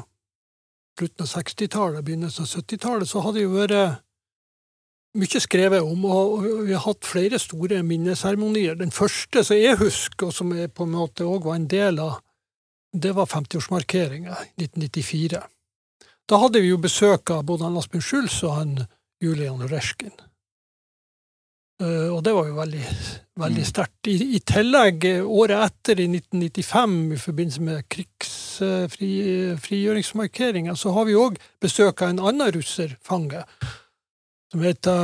slutten 0.98 1.24
av 1.24 1.30
60-tallet, 1.30 2.06
begynnelsen 2.06 2.44
av 2.44 2.52
70-tallet, 2.58 3.10
så 3.10 3.22
hadde 3.22 3.38
det 3.38 3.46
jo 3.46 3.54
vært 3.54 4.04
mye 5.18 5.42
skrevet 5.42 5.86
om, 5.86 6.06
og 6.06 6.46
vi 6.68 6.74
har 6.74 6.84
hatt 6.84 7.08
flere 7.08 7.40
store 7.42 7.82
minneseremonier. 7.86 8.78
Den 8.78 8.94
første 8.94 9.44
som 9.46 9.58
jeg 9.58 9.78
husker, 9.80 10.30
og 10.30 10.36
som 10.36 10.54
jeg 10.58 10.74
på 10.74 10.86
en 10.86 10.94
måte 10.94 11.26
òg 11.26 11.48
var 11.48 11.58
en 11.58 11.70
del 11.70 12.02
av, 12.04 12.20
det 12.94 13.14
var 13.18 13.30
50-årsmarkeringa 13.30 14.36
i 14.58 14.68
1994. 14.68 15.42
Da 16.28 16.36
hadde 16.42 16.60
vi 16.64 16.74
jo 16.74 16.80
besøk 16.84 17.32
av 17.32 17.46
både 17.48 17.68
han 17.68 17.78
Asbjørn 17.80 18.04
Schulz 18.04 18.36
og 18.44 18.52
han 18.58 18.72
Julian 19.24 19.62
Resjkin. 19.70 20.16
Uh, 21.78 22.10
og 22.16 22.24
det 22.26 22.32
var 22.34 22.48
jo 22.50 22.56
veldig, 22.58 22.82
veldig 23.38 23.62
mm. 23.62 23.70
sterkt. 23.70 24.10
I, 24.10 24.34
I, 24.34 24.42
tillegg, 24.42 25.06
eh, 25.06 25.22
året 25.22 25.62
etter, 25.62 26.02
i 26.02 26.10
1995, 26.10 27.14
i 27.14 27.22
forbindelse 27.22 27.62
med 27.68 27.86
krigsfrigjøringsmarkeringa, 27.94 30.74
uh, 30.74 30.80
så 30.82 30.90
har 30.96 31.06
vi 31.06 31.20
òg 31.22 31.38
besøk 31.62 32.02
av 32.02 32.10
en 32.16 32.24
annen 32.32 32.50
russerfange, 32.56 33.42
som 34.50 34.60
heter 34.66 34.98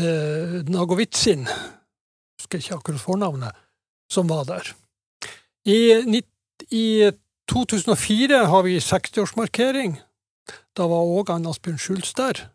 eh, 0.00 0.64
Nagovitsin. 0.72 1.44
Husker 2.40 2.56
ikke 2.62 2.78
akkurat 2.78 3.04
fornavnet, 3.04 3.52
som 4.08 4.24
var 4.32 4.48
der. 4.48 4.64
I, 5.68 6.00
i 6.72 7.12
2004 7.50 8.46
har 8.46 8.62
vi 8.62 8.78
60-årsmarkering. 8.78 9.98
Da 10.76 10.86
var 10.88 11.04
òg 11.04 11.30
Asbjørn 11.34 11.78
Schulz 11.78 12.14
der, 12.14 12.48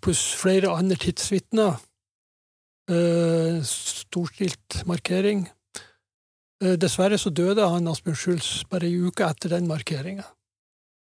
pluss 0.00 0.34
flere 0.34 0.72
andre 0.72 0.96
tidsvitner. 0.96 1.78
Eh, 2.90 3.60
storstilt 3.62 4.82
markering. 4.86 5.46
Eh, 6.62 6.76
dessverre 6.80 7.18
så 7.18 7.30
døde 7.30 7.68
han 7.68 7.88
Asbjørn 7.88 8.18
Schulz 8.18 8.64
bare 8.70 8.88
ei 8.88 8.98
uke 8.98 9.28
etter 9.28 9.54
den 9.54 9.68
markeringa. 9.68 10.26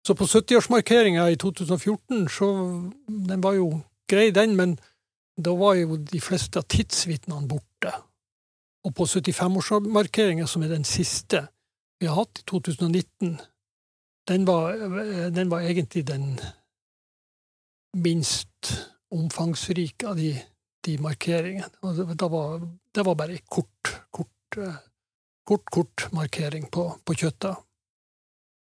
Så 0.06 0.16
på 0.18 0.26
70-årsmarkeringa 0.26 1.30
i 1.30 1.38
2014, 1.38 2.28
så 2.30 2.48
Den 3.08 3.44
var 3.44 3.54
jo 3.54 3.82
grei, 4.10 4.32
den, 4.32 4.56
men 4.56 4.80
da 5.38 5.54
var 5.56 5.76
jo 5.76 5.98
de 5.98 6.20
fleste 6.20 6.60
av 6.60 6.66
tidsvitnene 6.68 7.48
borte. 7.48 7.94
Og 8.84 8.96
på 8.96 9.06
75-årsmarkeringa, 9.06 10.48
som 10.48 10.64
er 10.64 10.74
den 10.74 10.84
siste, 10.84 11.48
vi 12.02 12.08
har 12.10 12.16
hatt 12.18 12.40
i 12.42 12.44
2019, 12.50 13.36
den 14.28 14.46
var, 14.46 14.74
den 15.30 15.50
var 15.50 15.62
egentlig 15.62 16.02
den 16.08 16.40
minst 17.98 18.72
omfangsrike 19.14 20.08
av 20.10 20.16
de, 20.18 20.32
de 20.86 20.98
markeringene. 20.98 21.70
Det, 21.82 22.30
var, 22.32 22.62
det 22.96 23.06
var 23.06 23.16
bare 23.16 23.38
kort, 23.46 23.92
kort, 24.10 24.58
kort, 25.46 25.70
kort 25.70 26.08
markering 26.12 26.66
på, 26.74 26.88
på 27.06 27.18
kjøttet. 27.22 27.62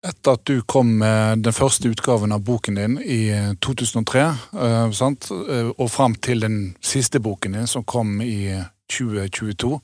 Etter 0.10 0.38
at 0.40 0.46
du 0.48 0.62
kom 0.64 0.96
med 1.02 1.44
den 1.44 1.54
første 1.54 1.92
utgaven 1.92 2.32
av 2.32 2.42
boken 2.48 2.80
din 2.80 2.96
i 3.04 3.22
2003, 3.62 4.24
eh, 4.56 4.88
eh, 4.88 5.70
og 5.76 5.92
fram 5.92 6.16
til 6.16 6.42
den 6.48 6.58
siste 6.82 7.20
boken 7.22 7.60
din, 7.60 7.68
som 7.68 7.84
kom 7.84 8.22
i 8.26 8.56
2022, 8.90 9.76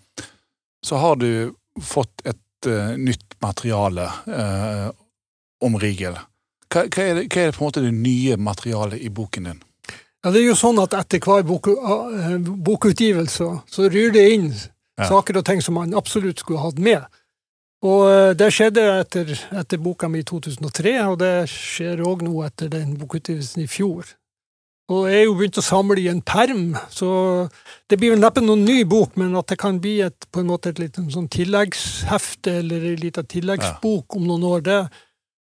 så 0.86 1.03
har 1.03 1.21
du 1.21 1.51
fått 1.84 2.25
et 2.25 2.39
uh, 2.69 2.95
nytt 2.97 3.38
materiale 3.43 4.08
uh, 4.28 4.89
om 5.65 5.78
Rigel. 5.80 6.17
Hva, 6.71 6.86
hva, 6.86 7.04
er 7.04 7.19
det, 7.19 7.28
hva, 7.30 7.41
er 7.41 7.51
det, 7.51 7.56
på 7.58 7.63
en 7.63 7.67
måte 7.67 7.84
det 7.86 7.93
nye 7.95 8.38
materialet 8.41 9.04
i 9.04 9.12
boken 9.13 9.49
din? 9.49 9.62
Ja, 10.25 10.32
det 10.32 10.41
er 10.41 10.47
jo 10.47 10.58
sånn 10.58 10.82
at 10.82 10.95
Etter 10.97 11.21
hver 11.21 11.45
bok, 11.45 11.69
uh, 11.69 12.36
bokutgivelse 12.41 13.51
så 13.71 13.91
ryr 13.91 14.15
det 14.15 14.25
inn 14.34 14.49
ja. 14.51 15.08
saker 15.08 15.41
og 15.41 15.45
ting 15.47 15.62
som 15.62 15.78
man 15.78 15.93
absolutt 15.97 16.41
skulle 16.41 16.63
hatt 16.63 16.82
med. 16.82 17.06
Og 17.86 18.34
Det 18.39 18.47
skjedde 18.49 18.82
etter, 19.04 19.30
etter 19.54 19.78
boka 19.78 20.08
mi 20.10 20.23
i 20.23 20.25
2003, 20.25 20.93
og 21.06 21.19
det 21.21 21.34
skjer 21.51 21.99
òg 22.01 22.23
nå 22.25 22.39
etter 22.47 22.71
den 22.73 22.95
bokutgivelsen 22.97 23.62
i 23.62 23.69
fjor. 23.69 24.15
Og 24.93 25.08
jeg 25.10 25.17
er 25.17 25.24
jo 25.26 25.34
begynt 25.39 25.58
å 25.58 25.63
samle 25.65 25.98
i 25.98 26.12
en 26.12 26.21
perm, 26.21 26.76
så 26.93 27.08
det 27.89 27.98
blir 27.98 28.13
vel 28.13 28.21
neppe 28.21 28.43
noen 28.43 28.62
ny 28.67 28.84
bok, 28.86 29.15
men 29.17 29.34
at 29.39 29.50
det 29.50 29.58
kan 29.58 29.80
bli 29.82 29.95
et, 30.06 30.28
på 30.30 30.43
en 30.43 30.52
måte 30.52 30.69
et 30.69 30.82
lite 30.84 31.02
sånn 31.10 31.26
tilleggshefte 31.34 32.60
eller 32.62 32.86
en 32.91 33.02
liten 33.02 33.26
tilleggsbok 33.34 34.06
ja. 34.06 34.19
om 34.19 34.28
noen 34.30 34.45
år, 34.45 34.62
det, 34.67 34.78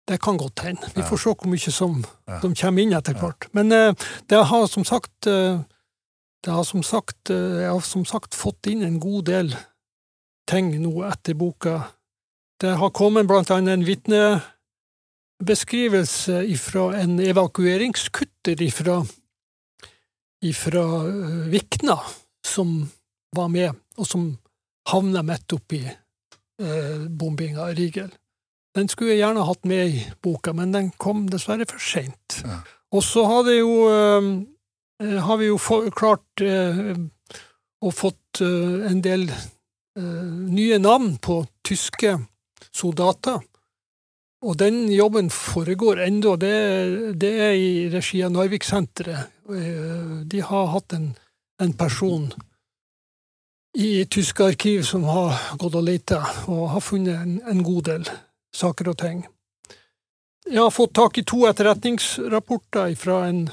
det 0.09 0.16
kan 0.25 0.40
godt 0.40 0.64
hende. 0.64 0.88
Vi 0.96 1.05
får 1.05 1.20
se 1.20 1.35
hvor 1.35 1.53
mye 1.53 1.75
som, 1.75 2.01
som 2.40 2.57
kommer 2.57 2.87
inn 2.87 2.96
etter 2.96 3.20
hvert. 3.20 3.51
Men 3.53 3.77
uh, 3.77 4.09
det 4.33 4.40
har 4.49 4.64
som 4.72 4.88
sagt 4.88 5.29
uh, 5.29 5.61
det 6.46 6.55
har 6.55 6.64
som 6.64 6.83
sagt, 6.87 7.31
eh, 7.31 7.62
jeg 7.62 7.70
har 7.70 7.81
som 7.83 8.05
sagt 8.07 8.35
fått 8.38 8.66
inn 8.70 8.83
en 8.87 9.01
god 9.03 9.25
del 9.27 9.57
ting 10.46 10.70
nå 10.79 11.03
etter 11.09 11.35
boka. 11.35 11.90
Det 12.62 12.77
har 12.79 12.90
kommet 12.94 13.27
blant 13.27 13.51
annet 13.51 13.72
en 13.75 13.88
vitnebeskrivelse 13.88 16.46
fra 16.62 16.94
en 17.01 17.18
evakueringskutter 17.20 18.62
ifra, 18.62 19.03
ifra 20.50 20.85
eh, 21.09 21.46
Vikna, 21.52 21.98
som 22.46 22.78
var 23.37 23.48
med, 23.52 23.74
og 23.98 24.09
som 24.09 24.28
havna 24.90 25.22
midt 25.26 25.56
oppi 25.56 25.82
eh, 25.87 27.06
bombinga 27.09 27.68
av 27.68 27.74
Rigel. 27.78 28.12
Den 28.76 28.90
skulle 28.92 29.14
jeg 29.14 29.24
gjerne 29.24 29.46
hatt 29.48 29.64
med 29.64 29.94
i 29.96 30.02
boka, 30.22 30.52
men 30.56 30.74
den 30.74 30.92
kom 31.00 31.26
dessverre 31.32 31.66
for 31.68 31.80
seint. 31.80 32.40
Ja. 32.44 32.61
Og 32.94 33.02
så 33.04 33.24
har 33.26 33.48
jo 33.50 33.72
eh, 33.90 34.30
har 35.20 35.37
vi 35.37 35.50
jo 35.50 35.59
klart 35.92 36.40
eh, 36.44 36.94
å 37.80 37.92
fått 37.92 38.40
eh, 38.40 38.87
en 38.90 39.02
del 39.04 39.28
eh, 39.28 40.24
nye 40.48 40.78
navn 40.80 41.16
på 41.20 41.42
tyske 41.66 42.16
soldater. 42.72 43.42
Og 44.46 44.56
den 44.61 44.87
jobben 44.92 45.30
foregår 45.32 46.04
ennå. 46.06 46.37
Det, 46.40 46.56
det 47.18 47.32
er 47.48 47.54
i 47.56 47.70
regi 47.92 48.22
av 48.24 48.35
Narvik-senteret. 48.35 49.32
Eh, 49.50 50.26
De 50.26 50.40
har 50.40 50.66
hatt 50.66 50.92
en, 50.92 51.14
en 51.62 51.72
person 51.72 52.32
i 53.76 54.04
tyske 54.04 54.44
arkiv 54.44 54.82
som 54.82 55.04
har 55.04 55.37
gått 55.61 55.74
og 55.76 55.85
leita, 55.85 56.22
og 56.48 56.70
har 56.72 56.80
funnet 56.80 57.20
en, 57.20 57.40
en 57.44 57.62
god 57.62 57.82
del 57.90 58.09
saker 58.56 58.88
og 58.88 58.98
ting. 58.98 59.26
Jeg 60.46 60.62
har 60.62 60.72
fått 60.72 60.94
tak 60.96 61.18
i 61.18 61.26
to 61.26 61.44
etterretningsrapporter 61.48 62.94
fra 62.96 63.26
en 63.28 63.46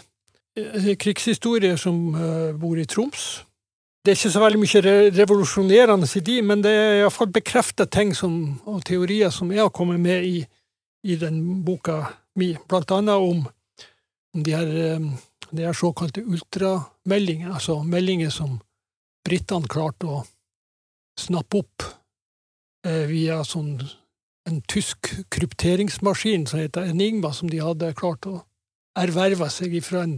krigshistorie 0.54 0.96
krigshistorier 1.02 1.78
som 1.82 1.96
eh, 2.16 2.54
bor 2.54 2.78
i 2.78 2.86
Troms. 2.86 3.44
Det 4.04 4.12
er 4.12 4.18
ikke 4.20 4.34
så 4.34 4.42
veldig 4.44 4.60
mye 4.62 4.82
revolusjonerende 5.16 6.08
i 6.20 6.22
de, 6.22 6.42
men 6.46 6.62
det 6.62 6.72
er 6.72 6.98
iallfall 7.00 7.32
bekreftet 7.34 7.92
ting 7.92 8.12
som, 8.16 8.60
og 8.68 8.84
teorier 8.86 9.32
som 9.32 9.52
jeg 9.52 9.64
har 9.64 9.72
kommet 9.74 10.00
med 10.04 10.26
i, 10.28 10.44
i 11.08 11.16
den 11.16 11.64
boka 11.66 12.04
mi, 12.36 12.52
blant 12.70 12.92
annet 12.92 13.16
om, 13.16 13.46
om 14.36 14.44
de 14.44 14.54
her, 14.54 14.74
eh, 15.58 15.68
er 15.70 15.74
såkalte 15.78 16.24
ultrameldinger, 16.26 17.54
altså 17.54 17.82
meldinger 17.84 18.30
som 18.34 18.60
britene 19.26 19.70
klarte 19.72 20.08
å 20.10 20.22
snappe 21.20 21.62
opp 21.62 21.86
eh, 22.88 23.06
via 23.10 23.42
sånn 23.48 23.78
en 24.50 24.58
tysk 24.68 25.08
krypteringsmaskin 25.32 26.48
som 26.50 26.60
heter 26.60 26.90
Enigma, 26.92 27.32
som 27.34 27.48
de 27.50 27.62
hadde 27.64 27.94
klart 27.96 28.26
å 28.28 28.42
erverve 29.00 29.48
seg 29.50 29.78
fra 29.86 30.04
en, 30.04 30.18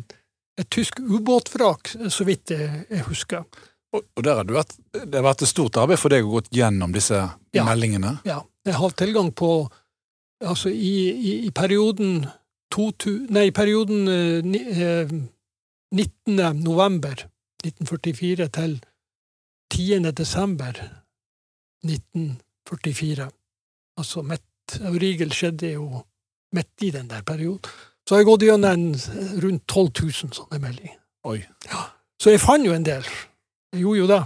et 0.58 0.70
tysk 0.74 0.98
ubåtvrak, 1.00 1.94
så 2.10 2.26
vidt 2.26 2.50
jeg, 2.56 3.04
husker. 3.06 3.44
Og, 3.94 4.02
og 4.18 4.24
der 4.26 4.40
har 4.42 4.48
du 4.48 4.56
vært, 4.56 4.74
det 4.98 5.14
har 5.20 5.28
vært 5.28 5.46
et 5.46 5.52
stort 5.52 5.78
arbeid 5.78 6.02
for 6.02 6.12
deg 6.12 6.26
å 6.26 6.34
gå 6.34 6.42
gjennom 6.58 6.96
disse 6.96 7.22
Ja. 7.56 7.64
meldingene. 7.68 8.18
Ja, 8.28 8.42
jeg 8.66 8.76
har 8.82 8.96
tilgang 8.98 9.32
på 9.36 9.70
Altså, 10.46 10.68
i, 10.70 11.10
i, 11.16 11.34
i 11.48 11.52
perioden 11.56 12.26
2000, 12.74 13.30
Nei, 13.36 13.52
perioden 13.52 14.08
eh, 14.08 14.40
eh, 14.82 15.12
19. 15.92 16.64
november 16.64 17.28
1944 17.66 18.48
til 18.48 18.78
10. 19.72 20.12
desember 20.12 20.74
1944. 21.86 23.30
Altså 23.98 24.22
midt 24.22 24.80
Rigel 25.02 25.34
skjedde 25.34 25.72
jo 25.72 26.04
midt 26.56 26.82
i 26.82 26.92
den 26.92 27.10
der 27.10 27.22
perioden. 27.22 27.70
Så 28.06 28.16
har 28.16 28.22
jeg 28.22 28.30
gått 28.30 28.46
gjennom 28.46 28.88
rundt 29.44 29.68
12 29.68 29.90
000 30.02 30.34
sånne 30.38 30.60
meldinger. 30.62 31.00
Oi. 31.26 31.40
Ja. 31.70 31.88
Så 32.22 32.34
jeg 32.34 32.42
fant 32.42 32.66
jo 32.66 32.74
en 32.76 32.86
del. 32.86 33.06
Jeg 33.74 33.82
gjorde 33.82 34.00
jo 34.00 34.10
det. 34.10 34.22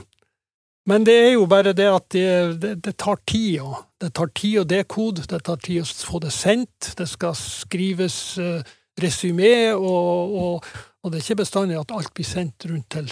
Men 0.89 1.05
det 1.05 1.15
er 1.15 1.31
jo 1.33 1.45
bare 1.45 1.73
det 1.73 1.87
at 1.87 2.07
det, 2.11 2.27
det, 2.61 2.73
det 2.83 2.95
tar 2.97 3.21
tid. 3.27 3.61
Og 3.61 3.77
det 3.99 4.11
tar 4.15 4.31
tid 4.35 4.61
å 4.61 4.67
dekode, 4.67 5.25
det 5.27 5.41
tar 5.45 5.59
tid 5.63 5.83
å 5.83 5.87
få 6.07 6.21
det 6.23 6.31
sendt, 6.33 6.93
det 6.97 7.07
skal 7.09 7.35
skrives 7.37 8.17
uh, 8.39 8.59
resymé, 8.99 9.71
og, 9.75 10.35
og, 10.41 10.69
og 11.03 11.11
det 11.11 11.19
er 11.19 11.25
ikke 11.25 11.41
bestandig 11.43 11.79
at 11.79 11.95
alt 11.95 12.13
blir 12.15 12.27
sendt 12.27 12.67
rundt 12.69 12.89
til 12.95 13.09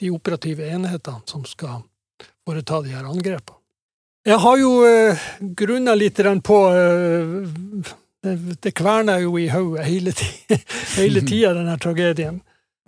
de 0.00 0.10
operative 0.12 0.68
enhetene 0.68 1.24
som 1.28 1.44
skal 1.48 1.80
foreta 2.44 2.82
de 2.84 2.92
her 2.96 3.08
angrepene. 3.08 3.60
Jeg 4.26 4.42
har 4.42 4.58
jo 4.58 4.72
uh, 4.82 5.28
grunna 5.56 5.94
litt 5.94 6.18
på 6.44 6.58
uh, 6.74 7.94
det, 8.34 8.72
kverner 8.74 9.22
jo 9.22 9.36
i 9.38 9.46
hodet 9.48 9.86
hele 9.86 10.12
hele 10.96 11.22
tida, 11.30 11.54
denne 11.54 11.76
tragedien. 11.78 12.40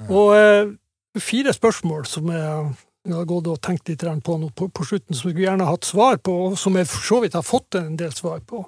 Og 0.08 0.34
eh, 0.36 0.70
fire 1.18 1.52
spørsmål 1.52 2.06
som 2.06 2.30
jeg, 2.32 2.66
jeg 3.06 3.14
har 3.14 3.28
gått 3.28 3.46
og 3.48 3.60
tenkt 3.62 3.88
litt 3.88 4.02
på 4.24 4.36
noe 4.40 4.50
på, 4.52 4.68
på 4.68 4.84
slutten, 4.84 5.14
som 5.14 5.30
skulle 5.30 5.46
gjerne 5.46 5.68
hatt 5.68 5.86
svar 5.86 6.18
på, 6.18 6.34
og 6.48 6.58
som 6.58 6.76
jeg 6.76 6.88
for 6.90 7.06
så 7.06 7.20
vidt 7.22 7.36
har 7.38 7.46
fått 7.46 7.78
en 7.78 7.96
del 7.96 8.12
svar 8.12 8.40
på. 8.40 8.64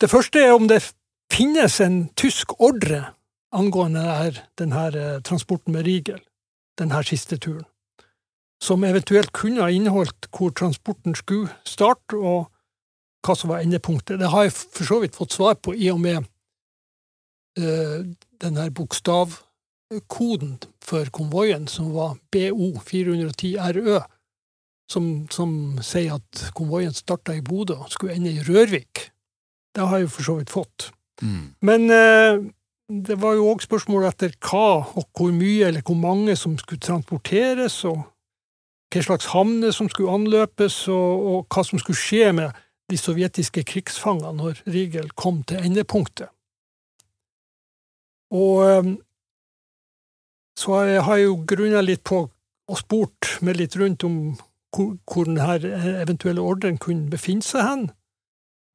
Det 0.00 0.10
første 0.10 0.40
er 0.40 0.54
om 0.54 0.68
det 0.70 0.80
finnes 1.32 1.80
en 1.80 2.06
tysk 2.18 2.54
ordre 2.60 3.12
angående 3.52 4.32
denne, 4.58 4.86
eh, 4.86 5.20
transporten 5.20 5.72
med 5.72 5.84
Rigel, 5.86 6.20
denne 6.78 7.02
siste 7.04 7.38
turen, 7.38 7.66
som 8.62 8.84
eventuelt 8.84 9.32
kunne 9.32 9.62
ha 9.62 9.68
inneholdt 9.68 10.30
hvor 10.32 10.50
transporten 10.50 11.14
skulle 11.14 11.52
starte, 11.64 12.16
og 12.16 12.48
hva 13.22 13.36
som 13.36 13.50
var 13.50 13.62
endepunktet. 13.62 14.18
Det 14.18 14.30
har 14.30 14.48
jeg 14.48 14.52
for 14.52 14.84
så 14.84 15.00
vidt 15.02 15.16
fått 15.16 15.32
svar 15.32 15.54
på 15.54 15.74
i 15.74 15.90
og 15.92 16.00
med 16.00 16.24
uh, 17.58 18.02
denne 18.42 18.70
bokstavkoden 19.92 20.58
for 20.80 21.04
konvoien, 21.10 21.68
som 21.68 21.92
var 21.92 22.16
BO410RØ, 22.34 24.02
som, 24.90 25.28
som 25.30 25.78
sier 25.82 26.14
at 26.16 26.52
konvoien 26.54 26.92
starta 26.92 27.34
i 27.34 27.42
Bodø 27.42 27.74
og 27.74 27.90
skulle 27.90 28.14
ende 28.14 28.30
i 28.30 28.42
Rørvik. 28.42 29.10
Det 29.74 29.86
har 29.86 29.96
jeg 29.96 30.06
jo 30.06 30.14
for 30.16 30.22
så 30.22 30.34
vidt 30.38 30.50
fått. 30.50 30.90
Mm. 31.22 31.54
Men 31.60 31.90
eh, 31.90 32.40
det 32.88 33.20
var 33.20 33.34
jo 33.34 33.52
òg 33.52 33.62
spørsmål 33.62 34.08
etter 34.08 34.34
hva 34.40 34.82
og 34.96 35.06
hvor 35.16 35.32
mye 35.32 35.68
eller 35.68 35.82
hvor 35.82 35.96
mange 35.96 36.36
som 36.36 36.58
skulle 36.58 36.80
transporteres, 36.80 37.84
og 37.84 38.02
hva 38.92 39.02
slags 39.02 39.30
havner 39.32 39.72
som 39.72 39.88
skulle 39.88 40.12
anløpes, 40.12 40.88
og, 40.88 41.26
og 41.32 41.46
hva 41.48 41.64
som 41.64 41.80
skulle 41.80 41.96
skje 41.96 42.32
med 42.36 42.52
de 42.90 42.98
sovjetiske 43.00 43.64
krigsfangene 43.64 44.34
når 44.36 44.60
Rigel 44.68 45.08
kom 45.16 45.40
til 45.48 45.64
endepunktet. 45.64 46.28
Og 48.32 48.60
eh, 48.66 48.92
så 50.58 50.82
jeg, 50.86 51.02
har 51.06 51.18
jo 51.22 51.36
grunna 51.48 51.80
litt 51.84 52.04
på 52.04 52.24
og 52.72 52.78
spurt 52.78 53.36
meg 53.44 53.58
litt 53.58 53.76
rundt 53.80 54.04
om 54.06 54.16
hvor, 54.72 55.26
denne 55.26 55.98
eventuelle 56.00 56.40
ordren 56.40 56.78
kunne 56.80 57.10
befinne 57.12 57.44
seg 57.44 57.66
hen, 57.66 57.82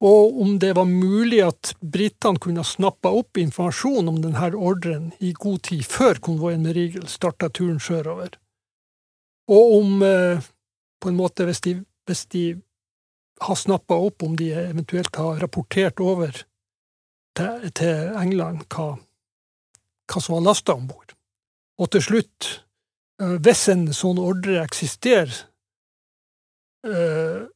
og 0.04 0.36
om 0.42 0.58
det 0.62 0.76
var 0.78 0.86
mulig 0.86 1.40
at 1.42 1.72
britene 1.82 2.38
kunne 2.38 2.62
snappa 2.62 3.10
opp 3.18 3.40
informasjon 3.40 4.10
om 4.10 4.20
denne 4.22 4.52
ordren 4.54 5.08
i 5.18 5.32
god 5.34 5.64
tid 5.66 5.82
før 5.82 6.20
konvoien 6.22 6.62
med 6.62 6.76
Rigel 6.78 7.08
starta 7.10 7.50
turen 7.50 7.80
sørover, 7.82 8.36
og 9.50 9.74
om, 9.80 10.02
eh, 10.02 10.44
på 11.00 11.08
en 11.08 11.18
måte, 11.18 11.44
hvis 11.48 11.60
de, 11.66 11.74
hvis 12.06 12.26
de 12.26 12.44
har 13.40 13.54
snappa 13.54 13.94
opp, 13.94 14.22
om 14.22 14.36
de 14.36 14.52
eventuelt 14.52 15.16
har 15.16 15.40
rapportert 15.42 16.00
over 16.00 16.44
til, 17.38 17.70
til 17.74 18.14
England 18.18 18.66
hva, 18.74 18.96
hva 20.08 20.22
som 20.22 20.38
var 20.38 20.46
lasta 20.50 20.74
om 20.74 20.88
bord. 20.90 21.07
Og 21.78 21.90
til 21.94 22.02
slutt, 22.02 22.48
eh, 23.22 23.36
hvis 23.42 23.68
en 23.72 23.86
sånn 23.94 24.18
ordre 24.22 24.62
eksisterer, 24.64 25.34
eh, 26.86 27.46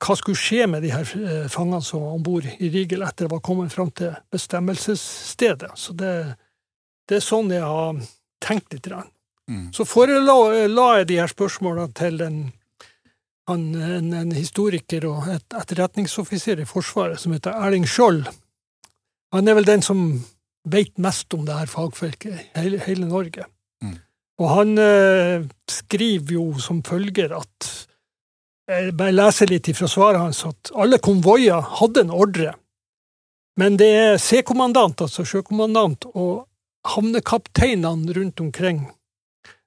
hva 0.00 0.16
skulle 0.16 0.38
skje 0.38 0.66
med 0.70 0.82
de 0.82 0.92
her 0.94 1.04
eh, 1.18 1.48
fangene 1.52 1.82
som 1.84 2.04
var 2.04 2.14
om 2.16 2.22
bord 2.24 2.46
i 2.48 2.70
Rigel 2.72 3.02
etter 3.04 3.28
å 3.28 3.36
ha 3.36 3.44
kommet 3.44 3.74
fram 3.74 3.90
til 3.90 4.14
bestemmelsesstedet? 4.32 5.74
Så 5.76 5.92
det, 5.92 6.14
det 7.08 7.18
er 7.18 7.26
sånn 7.26 7.52
jeg 7.52 7.66
har 7.66 8.00
tenkt 8.40 8.72
litt. 8.72 8.88
Mm. 9.50 9.68
Så 9.76 9.84
forela 9.84 10.38
la 10.70 10.88
jeg 11.00 11.10
de 11.10 11.20
her 11.20 11.28
spørsmålene 11.28 11.92
til 11.98 12.22
en, 12.24 12.38
en, 13.50 13.64
en, 13.74 14.12
en 14.22 14.32
historiker 14.32 15.04
og 15.10 15.28
et 15.34 15.58
etterretningsoffiser 15.58 16.62
i 16.62 16.68
Forsvaret 16.68 17.20
som 17.20 17.34
heter 17.36 17.58
Erling 17.58 17.84
Skjold. 17.84 18.24
Han 19.34 19.48
er 19.50 19.58
vel 19.58 19.68
den 19.68 19.84
som 19.84 20.22
vet 20.68 20.98
mest 21.00 21.32
om 21.34 21.46
det 21.46 21.56
her 21.56 21.70
fagfeltet 21.70 22.32
i 22.34 22.44
hele, 22.58 22.80
hele 22.84 23.08
Norge. 23.08 23.46
Mm. 23.82 23.96
Og 24.40 24.50
han 24.52 24.74
eh, 24.80 25.46
skriver 25.70 26.36
jo 26.36 26.46
som 26.60 26.82
følger 26.84 27.36
at 27.36 27.70
Jeg 28.70 28.92
bare 28.94 29.16
leser 29.16 29.50
litt 29.50 29.66
ifra 29.72 29.88
svaret 29.90 30.22
hans 30.22 30.44
at 30.46 30.70
alle 30.78 31.00
konvoier 31.02 31.64
hadde 31.80 32.04
en 32.04 32.12
ordre, 32.14 32.52
men 33.58 33.74
det 33.80 33.88
er 33.98 34.20
C-kommandant, 34.22 35.02
altså 35.02 35.24
sjøkommandant, 35.26 36.06
og 36.14 36.46
havnekapteinene 36.86 38.14
rundt 38.14 38.40
omkring 38.40 38.84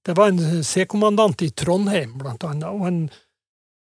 det 0.05 0.17
var 0.17 0.31
en 0.33 0.63
C-kommandant 0.63 1.41
i 1.45 1.51
Trondheim, 1.55 2.17
blant 2.19 2.43
annet, 2.43 2.87
en, 2.87 2.97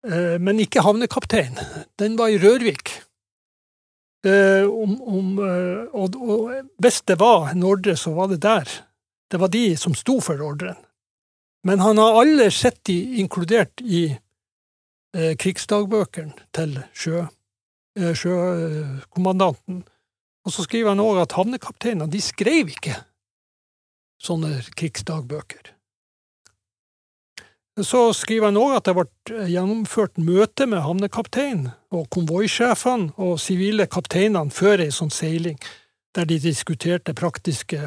eh, 0.08 0.38
men 0.39 0.62
ikke 0.63 0.84
havnekaptein. 0.86 1.60
Den 2.00 2.15
var 2.20 2.32
i 2.32 2.39
Rørvik. 2.39 3.02
Eh, 4.26 4.66
om, 4.66 5.40
eh, 5.40 5.86
og, 5.94 6.16
og 6.18 6.54
hvis 6.82 7.02
det 7.06 7.20
var 7.22 7.52
en 7.52 7.66
ordre, 7.68 7.94
så 7.98 8.14
var 8.16 8.32
det 8.32 8.42
der. 8.42 8.70
Det 9.32 9.40
var 9.42 9.52
de 9.54 9.76
som 9.78 9.94
sto 9.98 10.18
for 10.24 10.42
ordren. 10.42 10.78
Men 11.66 11.82
han 11.82 11.98
har 12.02 12.18
alle 12.22 12.50
sett 12.54 12.80
de 12.90 12.96
inkludert 13.22 13.82
i 13.82 14.08
eh, 14.10 15.34
krigsdagbøkene 15.38 16.34
til 16.54 16.78
sjø, 16.94 17.26
sjøkommandanten. 17.96 19.84
Og 20.46 20.54
så 20.54 20.66
skriver 20.66 20.94
han 20.94 21.04
òg 21.06 21.22
at 21.22 21.38
havnekapteinene 21.38 22.10
de 22.12 22.22
skrev 22.22 22.74
ikke 22.74 22.98
sånne 24.22 24.58
krigsdagbøker. 24.78 25.75
Så 27.84 28.14
skriver 28.16 28.48
han 28.48 28.60
òg 28.60 28.78
at 28.78 28.86
det 28.88 28.94
ble 28.96 29.48
gjennomført 29.52 30.20
møte 30.22 30.64
med 30.72 30.80
havnekapteinen 30.86 31.74
og 31.92 32.08
konvoisjefene 32.16 33.12
og 33.20 33.40
sivile 33.44 33.88
kapteinene 33.92 34.54
før 34.56 34.86
ei 34.86 34.94
sånn 34.96 35.12
seiling, 35.12 35.58
der 36.16 36.30
de 36.30 36.38
diskuterte 36.40 37.16
praktiske 37.18 37.82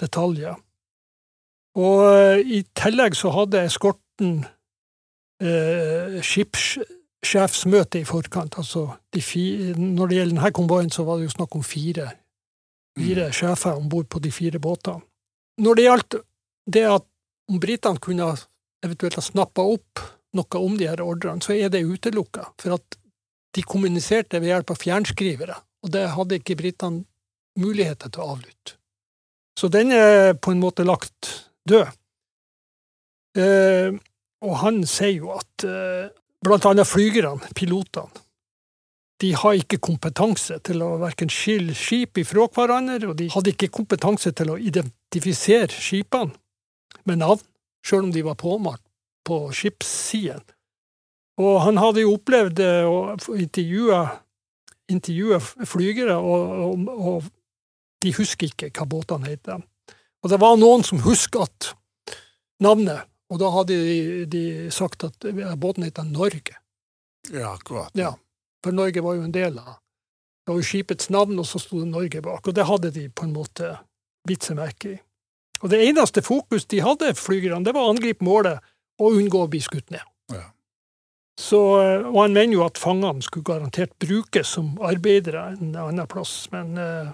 detaljer. 0.00 0.58
Og 1.80 2.02
eh, 2.10 2.42
i 2.44 2.60
tillegg 2.76 3.16
så 3.16 3.32
hadde 3.32 3.64
eskorten 3.64 4.42
eh, 5.40 6.20
skipssjefsmøte 6.20 8.02
i 8.02 8.08
forkant. 8.08 8.58
Altså 8.60 8.90
de 9.14 9.24
fire, 9.24 9.72
når 9.78 10.10
det 10.10 10.18
gjelder 10.18 10.36
denne 10.36 10.52
konvoien, 10.60 10.92
så 10.92 11.06
var 11.08 11.16
det 11.16 11.30
jo 11.30 11.36
snakk 11.38 11.56
om 11.56 11.64
fire, 11.64 12.10
fire 12.98 13.30
mm. 13.30 13.36
sjefer 13.40 13.80
om 13.80 13.88
bord 13.88 14.10
på 14.12 14.20
de 14.20 14.34
fire 14.34 14.60
båtene. 14.60 15.00
Når 15.60 15.76
det 15.76 15.88
gjaldt 15.88 16.20
det 16.76 16.86
at 16.88 17.08
om 17.50 17.60
britene 17.60 18.00
kunne 18.02 18.34
eventuelt 18.84 19.18
ha 19.18 19.24
snappa 19.24 19.64
opp 19.76 20.02
noe 20.36 20.62
om 20.62 20.76
de 20.78 20.88
her 20.88 21.02
ordrene, 21.02 21.42
så 21.42 21.56
er 21.56 21.72
det 21.72 21.82
utelukka. 21.86 22.46
For 22.60 22.76
at 22.78 22.98
de 23.56 23.64
kommuniserte 23.66 24.38
ved 24.38 24.52
hjelp 24.52 24.74
av 24.74 24.78
fjernskrivere, 24.78 25.56
og 25.82 25.94
det 25.94 26.04
hadde 26.14 26.38
ikke 26.38 26.58
britene 26.60 27.04
muligheter 27.60 28.12
til 28.12 28.22
å 28.22 28.34
avlytte. 28.36 28.76
Så 29.58 29.68
den 29.72 29.90
er 29.92 30.36
på 30.38 30.54
en 30.54 30.62
måte 30.62 30.86
lagt 30.86 31.32
død. 31.68 31.90
Eh, 33.36 33.90
og 34.46 34.56
han 34.62 34.80
sier 34.88 35.18
jo 35.18 35.34
at 35.34 35.66
eh, 35.66 36.08
blant 36.44 36.66
annet 36.70 36.88
flygerne, 36.88 37.50
pilotene, 37.58 38.24
de 39.20 39.34
har 39.36 39.58
ikke 39.58 39.76
kompetanse 39.84 40.56
til 40.64 40.80
å 40.80 40.94
verken 41.02 41.28
skille 41.28 41.74
skip 41.76 42.22
ifra 42.22 42.46
hverandre, 42.54 43.10
og 43.10 43.18
de 43.18 43.26
hadde 43.34 43.52
ikke 43.52 43.68
kompetanse 43.74 44.32
til 44.32 44.54
å 44.54 44.56
identifisere 44.56 45.68
skipene 45.74 46.32
med 47.04 47.20
navn, 47.20 47.42
sjøl 47.86 48.08
om 48.08 48.14
de 48.14 48.24
var 48.26 48.38
påmalt 48.40 48.82
på 49.26 49.42
skipssiden. 49.54 50.42
Og 51.40 51.60
han 51.64 51.78
hadde 51.80 52.02
jo 52.04 52.14
opplevd 52.18 52.60
å 52.88 52.96
intervjue, 54.90 55.38
flygere, 55.68 56.16
og, 56.18 56.56
og, 56.66 56.88
og, 56.98 57.28
de 58.00 58.12
husker 58.16 58.48
ikke 58.48 58.70
hva 58.72 58.86
båtene 58.88 59.28
heter. 59.28 59.60
Og 60.24 60.32
det 60.32 60.40
var 60.40 60.58
noen 60.60 60.84
som 60.84 61.02
husker 61.04 61.44
at 61.46 61.70
navnet, 62.64 63.08
og 63.30 63.40
da 63.40 63.50
hadde 63.54 63.76
de, 63.76 64.24
de 64.28 64.44
sagt 64.74 65.04
at 65.06 65.28
båten 65.60 65.84
heter 65.86 66.08
Norge. 66.08 66.56
Ja, 67.28 67.54
akkurat. 67.54 67.92
Ja, 67.94 68.14
For 68.64 68.72
Norge 68.76 69.04
var 69.04 69.16
jo 69.16 69.24
en 69.24 69.32
del 69.32 69.58
av 69.60 69.76
Det 69.76 70.52
var 70.52 70.58
jo 70.58 70.66
skipets 70.66 71.10
navn, 71.12 71.38
og 71.38 71.46
så 71.46 71.60
sto 71.60 71.78
det 71.78 71.90
Norge 71.92 72.22
bak. 72.24 72.48
Og 72.48 72.56
det 72.56 72.64
hadde 72.66 72.90
de 72.90 73.04
på 73.12 73.26
en 73.28 73.34
måte 73.36 73.74
bitt 74.26 74.48
seg 74.48 74.56
merke 74.58 74.94
i. 74.96 74.98
Og 75.60 75.72
det 75.72 75.82
eneste 75.88 76.22
fokus 76.24 76.64
de 76.70 76.80
hadde, 76.84 77.14
flygerne, 77.18 77.64
det 77.64 77.74
var 77.76 77.88
å 77.88 77.92
angripe 77.92 78.24
målet 78.24 78.62
og 79.00 79.16
unngå 79.18 79.44
å 79.44 79.50
bli 79.50 79.60
skutt 79.64 79.92
ned. 79.92 80.04
Ja. 80.32 80.46
Så, 81.40 81.58
og 82.10 82.18
han 82.20 82.36
mener 82.36 82.58
jo 82.58 82.64
at 82.66 82.80
fangene 82.80 83.24
skulle 83.24 83.48
garantert 83.48 83.94
brukes 84.02 84.54
som 84.56 84.74
arbeidere 84.84 85.54
en 85.54 85.76
annen 85.78 86.08
plass, 86.10 86.34
men 86.52 86.74
uh, 86.76 87.12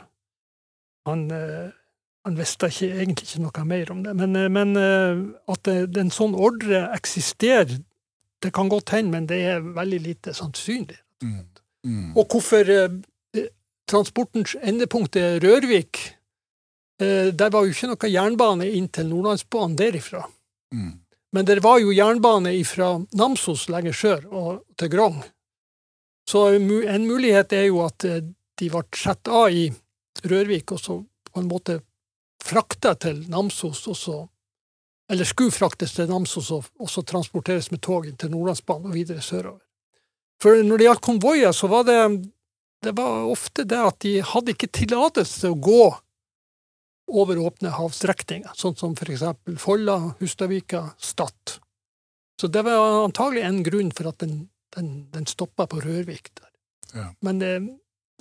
han 1.07 1.27
uh, 1.31 1.75
han 2.27 2.35
visste 2.35 2.67
ikke, 2.67 2.89
egentlig 2.91 3.29
ikke 3.29 3.45
noe 3.45 3.67
mer 3.71 3.93
om 3.95 4.01
det. 4.03 4.17
Men, 4.19 4.35
uh, 4.35 4.49
men 4.51 4.75
at 5.47 5.71
en 5.71 6.11
sånn 6.11 6.35
ordre 6.35 6.89
eksisterer, 6.97 7.77
det 8.43 8.51
kan 8.55 8.71
godt 8.71 8.91
hende, 8.97 9.15
men 9.15 9.29
det 9.31 9.39
er 9.47 9.63
veldig 9.63 10.01
lite 10.03 10.35
sannsynlig. 10.35 10.99
Mm. 11.23 11.45
Mm. 11.87 12.11
Og 12.19 12.27
hvorfor 12.35 12.67
transportens 13.87 14.57
endepunkt 14.59 15.17
er 15.17 15.39
Rørvik 15.41 16.03
Der 16.99 17.51
var 17.53 17.67
jo 17.67 17.75
ikke 17.75 17.91
noe 17.91 18.09
jernbane 18.09 18.71
inn 18.73 18.87
til 18.89 19.11
Nordlandsbanen 19.11 19.75
derifra. 19.77 20.23
Mm. 20.73 20.95
Men 21.37 21.45
det 21.45 21.59
var 21.61 21.81
jo 21.83 21.93
jernbane 21.93 22.55
fra 22.65 22.95
Namsos 23.13 23.67
lenger 23.69 23.93
sør 23.93 24.23
og 24.31 24.63
til 24.81 24.89
Grong. 24.95 25.19
Så 26.31 26.47
en 26.57 27.05
mulighet 27.07 27.53
er 27.53 27.69
jo 27.69 27.83
at 27.85 28.07
eh, 28.09 28.23
de 28.57 28.71
ble 28.73 28.83
satt 28.97 29.29
av 29.29 29.53
i 29.53 29.69
Rørvik, 30.25 30.73
og 30.73 30.81
så 30.81 30.97
på 31.05 31.43
en 31.43 31.51
måte 31.51 31.77
frakta 32.43 32.95
til 32.99 33.21
Namsos, 33.31 33.85
og 33.93 33.99
så 34.01 34.17
eller 35.13 35.29
skulle 35.29 35.55
fraktes 35.55 35.93
til 35.95 36.09
Namsos 36.11 36.49
og 36.51 36.89
så 36.91 37.03
transporteres 37.07 37.69
med 37.71 37.79
tog 37.85 38.09
til 38.19 38.33
Nordlandsbanen 38.33 38.91
og 38.91 38.97
videre 38.97 39.23
sørover. 39.23 39.61
For 40.43 40.59
når 40.67 40.81
det 40.81 40.89
gjaldt 40.89 41.05
konvoier, 41.07 41.53
så 41.55 41.69
var 41.71 41.85
det, 41.87 42.01
det 42.83 42.97
var 42.97 43.29
ofte 43.31 43.63
det 43.65 43.79
at 43.79 44.01
de 44.03 44.17
hadde 44.33 44.57
ikke 44.57 44.73
tillatelse 44.75 45.45
til 45.45 45.55
å 45.55 45.61
gå 45.63 45.85
over 47.07 47.39
åpne 47.39 47.71
havstrekninger, 47.77 48.51
sånn 48.59 48.77
som 48.79 48.97
eksempel 48.99 49.59
Folla, 49.63 49.97
Hustadvika, 50.21 50.83
Stad. 50.99 51.59
Så 52.41 52.51
det 52.53 52.65
var 52.67 53.05
antagelig 53.05 53.45
en 53.47 53.63
grunn 53.63 53.93
for 53.95 54.11
at 54.11 54.19
den, 54.21 54.49
den, 54.77 55.07
den 55.15 55.27
stoppa 55.27 55.67
på 55.71 55.81
Rørvik 55.81 56.33
der. 56.35 56.51
Ja. 56.95 57.07
Men 57.21 57.39
det, 57.39 57.53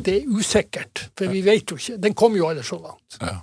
det, 0.01 0.21
er 0.21 0.37
usikkert, 0.37 1.09
for 1.17 1.33
vi 1.33 1.41
vet 1.45 1.71
jo 1.71 1.79
ikke. 1.79 1.97
Den 2.01 2.15
kom 2.15 2.37
jo 2.37 2.47
aldri 2.49 2.63
så 2.67 2.79
langt. 2.79 3.17
Ja. 3.21 3.41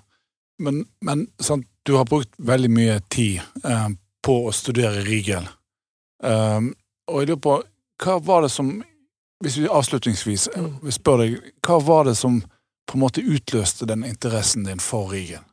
Men, 0.63 0.85
men 1.01 1.27
sant, 1.43 1.67
du 1.83 1.97
har 1.99 2.07
brukt 2.07 2.31
veldig 2.39 2.71
mye 2.71 3.01
tid 3.11 3.43
eh, 3.65 3.89
på 4.23 4.39
å 4.47 4.55
studere 4.55 5.03
Rigel. 5.05 5.49
Um, 6.23 6.71
og 7.11 7.23
jeg 7.23 7.33
lurer 7.33 7.43
på, 7.43 7.59
hva 8.03 8.19
var 8.23 8.45
det 8.45 8.53
som 8.55 8.69
Hvis 9.43 9.57
vi 9.59 9.65
avslutningsvis 9.67 10.45
eh, 10.55 10.63
mm. 10.63 10.91
spør 10.95 11.25
deg, 11.25 11.33
hva 11.67 11.81
var 11.83 12.05
det 12.07 12.13
som 12.15 12.37
på 12.93 12.99
en 12.99 13.07
måte 13.07 13.25
utløste 13.25 13.89
den 13.89 14.05
interessen 14.05 14.67
din 14.69 14.83
for 14.83 15.09
Rigen? 15.13 15.47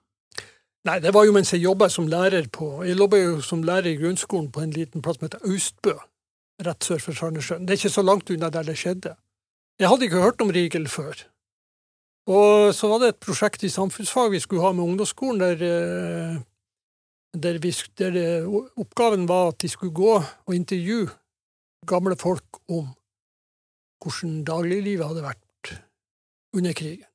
Nei, 0.87 0.99
det 1.03 1.13
var 1.15 1.25
jo 1.27 1.33
mens 1.35 1.51
jeg 1.53 1.63
jobba 1.63 1.89
som 1.91 2.07
lærer 2.07 2.47
på 2.55 2.83
Jeg 2.87 2.97
jobba 2.97 3.17
jo 3.19 3.39
som 3.43 3.63
lærer 3.67 3.91
i 3.91 3.97
grunnskolen 3.99 4.47
på 4.51 4.63
en 4.63 4.75
liten 4.75 5.03
plass 5.03 5.19
som 5.19 5.27
heter 5.27 5.43
Austbø, 5.47 5.95
rett 6.67 6.83
sør 6.87 7.01
for 7.03 7.15
Sandnessjøen. 7.15 7.65
Det 7.65 7.75
er 7.75 7.81
ikke 7.81 7.95
så 7.95 8.03
langt 8.03 8.31
unna 8.31 8.51
der 8.51 8.67
det 8.67 8.77
skjedde. 8.79 9.15
Jeg 9.79 9.87
hadde 9.91 10.07
ikke 10.07 10.23
hørt 10.23 10.41
om 10.43 10.51
Rigel 10.55 10.87
før. 10.91 11.25
Og 12.29 12.75
så 12.75 12.87
var 12.91 13.01
det 13.01 13.11
et 13.13 13.23
prosjekt 13.23 13.63
i 13.63 13.71
samfunnsfag 13.73 14.31
vi 14.31 14.41
skulle 14.43 14.63
ha 14.63 14.71
med 14.75 14.83
ungdomsskolen, 14.83 15.39
der, 15.39 15.63
eh, 15.65 16.39
der, 17.33 17.59
vi, 17.63 17.71
der 17.97 18.19
eh, 18.19 18.59
oppgaven 18.77 19.27
var 19.27 19.53
at 19.53 19.61
de 19.61 19.69
skulle 19.69 19.95
gå 19.95 20.15
og 20.19 20.55
intervjue 20.55 21.09
gamle 21.87 22.15
folk 22.19 22.59
om 22.67 22.91
hvordan 24.03 24.43
dagliglivet 24.47 25.07
hadde 25.07 25.25
vært 25.25 25.73
under 26.55 26.73
krigen. 26.73 27.08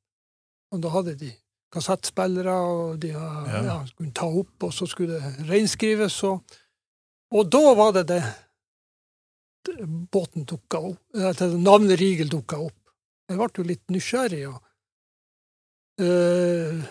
Og 0.75 0.83
da 0.83 0.93
hadde 0.95 1.17
de 1.21 1.31
kassettspillere, 1.75 2.55
og 2.55 2.99
de 3.03 3.13
ja. 3.15 3.63
Ja, 3.67 3.79
skulle 3.89 4.15
ta 4.15 4.29
opp, 4.29 4.55
og 4.67 4.75
så 4.75 4.89
skulle 4.91 5.19
det 5.19 5.49
reinskrives. 5.49 6.21
Og, 6.29 6.59
og 7.35 7.51
da 7.51 7.65
var 7.79 7.95
det 7.99 8.07
det 8.13 8.23
båten 10.13 10.45
dukka 10.45 10.83
opp, 10.91 11.01
at 11.31 11.41
navnet 11.57 11.99
Rigel 12.01 12.29
dukka 12.33 12.61
opp. 12.67 12.79
Jeg 13.31 13.41
ble 13.41 13.49
jo 13.57 13.67
litt 13.71 13.85
nysgjerrig. 13.93 14.47
og 14.53 14.61
Uh, 15.95 16.83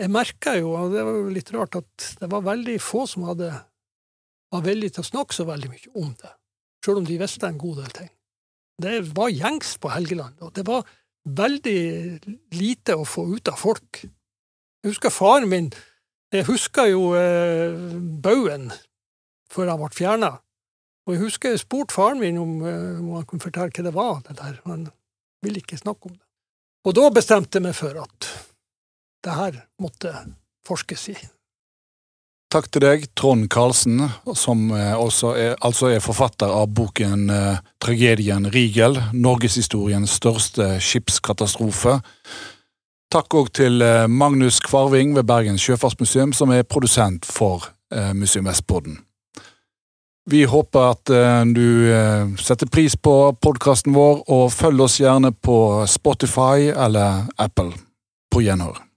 jeg 0.00 0.08
merka 0.08 0.54
jo, 0.56 0.70
og 0.72 0.94
det 0.94 1.02
var 1.04 1.16
jo 1.18 1.32
litt 1.34 1.50
rart, 1.52 1.74
at 1.76 2.04
det 2.16 2.28
var 2.32 2.46
veldig 2.46 2.78
få 2.80 3.02
som 3.10 3.26
hadde 3.28 3.50
var 4.48 4.62
villige 4.64 4.96
til 4.96 5.04
å 5.04 5.08
snakke 5.10 5.36
så 5.36 5.44
veldig 5.48 5.68
mye 5.68 5.90
om 6.00 6.14
det, 6.16 6.30
sjøl 6.84 7.02
om 7.02 7.08
de 7.08 7.18
visste 7.20 7.48
en 7.48 7.58
god 7.60 7.82
del 7.82 7.90
ting. 7.98 8.08
Det 8.80 8.94
var 9.18 9.34
gjengs 9.34 9.74
på 9.82 9.90
Helgeland, 9.92 10.38
og 10.40 10.54
det 10.56 10.64
var 10.64 10.86
veldig 11.24 11.80
lite 12.56 12.96
å 12.96 13.06
få 13.08 13.26
ut 13.34 13.48
av 13.50 13.58
folk. 13.60 14.02
Jeg 14.82 14.92
husker 14.92 15.10
faren 15.14 15.48
min 15.48 15.72
Jeg 16.28 16.44
husker 16.44 16.90
jo 16.90 17.14
eh, 17.16 17.72
baugen 18.20 18.66
før 19.48 19.70
han 19.70 19.78
ble 19.80 19.88
fjerna. 19.96 20.28
Og 21.08 21.14
jeg 21.14 21.22
husker 21.22 21.54
jeg 21.54 21.62
spurte 21.62 21.96
faren 21.96 22.20
min 22.20 22.36
om, 22.36 22.50
eh, 22.68 22.98
om 23.00 23.14
han 23.16 23.24
kunne 23.24 23.40
fortelle 23.40 23.72
hva 23.72 23.86
det 23.86 23.94
var, 23.96 24.18
det 24.26 24.36
der. 24.36 24.58
Han 24.68 24.90
ville 25.40 25.62
ikke 25.62 25.80
snakke 25.80 26.10
om 26.10 26.18
det. 26.18 26.26
Og 26.84 26.94
da 26.98 27.08
bestemte 27.16 27.56
jeg 27.56 27.64
meg 27.64 27.78
for 27.78 27.96
at 28.02 28.28
det 29.24 29.38
her 29.38 29.56
måtte 29.80 30.12
forskes 30.68 31.08
i. 31.14 31.16
Takk 32.48 32.70
til 32.72 32.80
deg, 32.80 33.02
Trond 33.12 33.44
Karlsen, 33.52 34.06
som 34.32 34.70
eh, 34.72 34.94
er, 34.96 35.56
altså 35.60 35.90
er 35.92 36.00
forfatter 36.00 36.48
av 36.48 36.70
boken 36.72 37.28
eh, 37.28 37.58
'Tragedien 37.76 38.48
Rigel', 38.48 38.96
norgeshistoriens 39.12 40.14
største 40.16 40.78
skipskatastrofe. 40.80 41.98
Takk 43.12 43.36
òg 43.36 43.52
til 43.52 43.84
eh, 43.84 44.06
Magnus 44.08 44.62
Kvarving 44.64 45.12
ved 45.18 45.28
Bergens 45.28 45.66
sjøfartsmuseum, 45.68 46.32
som 46.32 46.48
er 46.48 46.64
produsent 46.64 47.28
for 47.28 47.68
Museum 48.12 48.44
Vestpodden. 48.44 48.98
Vi 50.28 50.42
håper 50.44 50.90
at 50.90 51.08
du 51.56 51.88
setter 52.36 52.68
pris 52.68 52.92
på 53.00 53.14
podkasten 53.40 53.96
vår, 53.96 54.20
og 54.28 54.52
følg 54.52 54.84
oss 54.84 54.98
gjerne 55.00 55.32
på 55.32 55.86
Spotify 55.88 56.68
eller 56.68 57.24
Apple. 57.40 57.72
På 58.28 58.44
gjenhør. 58.44 58.87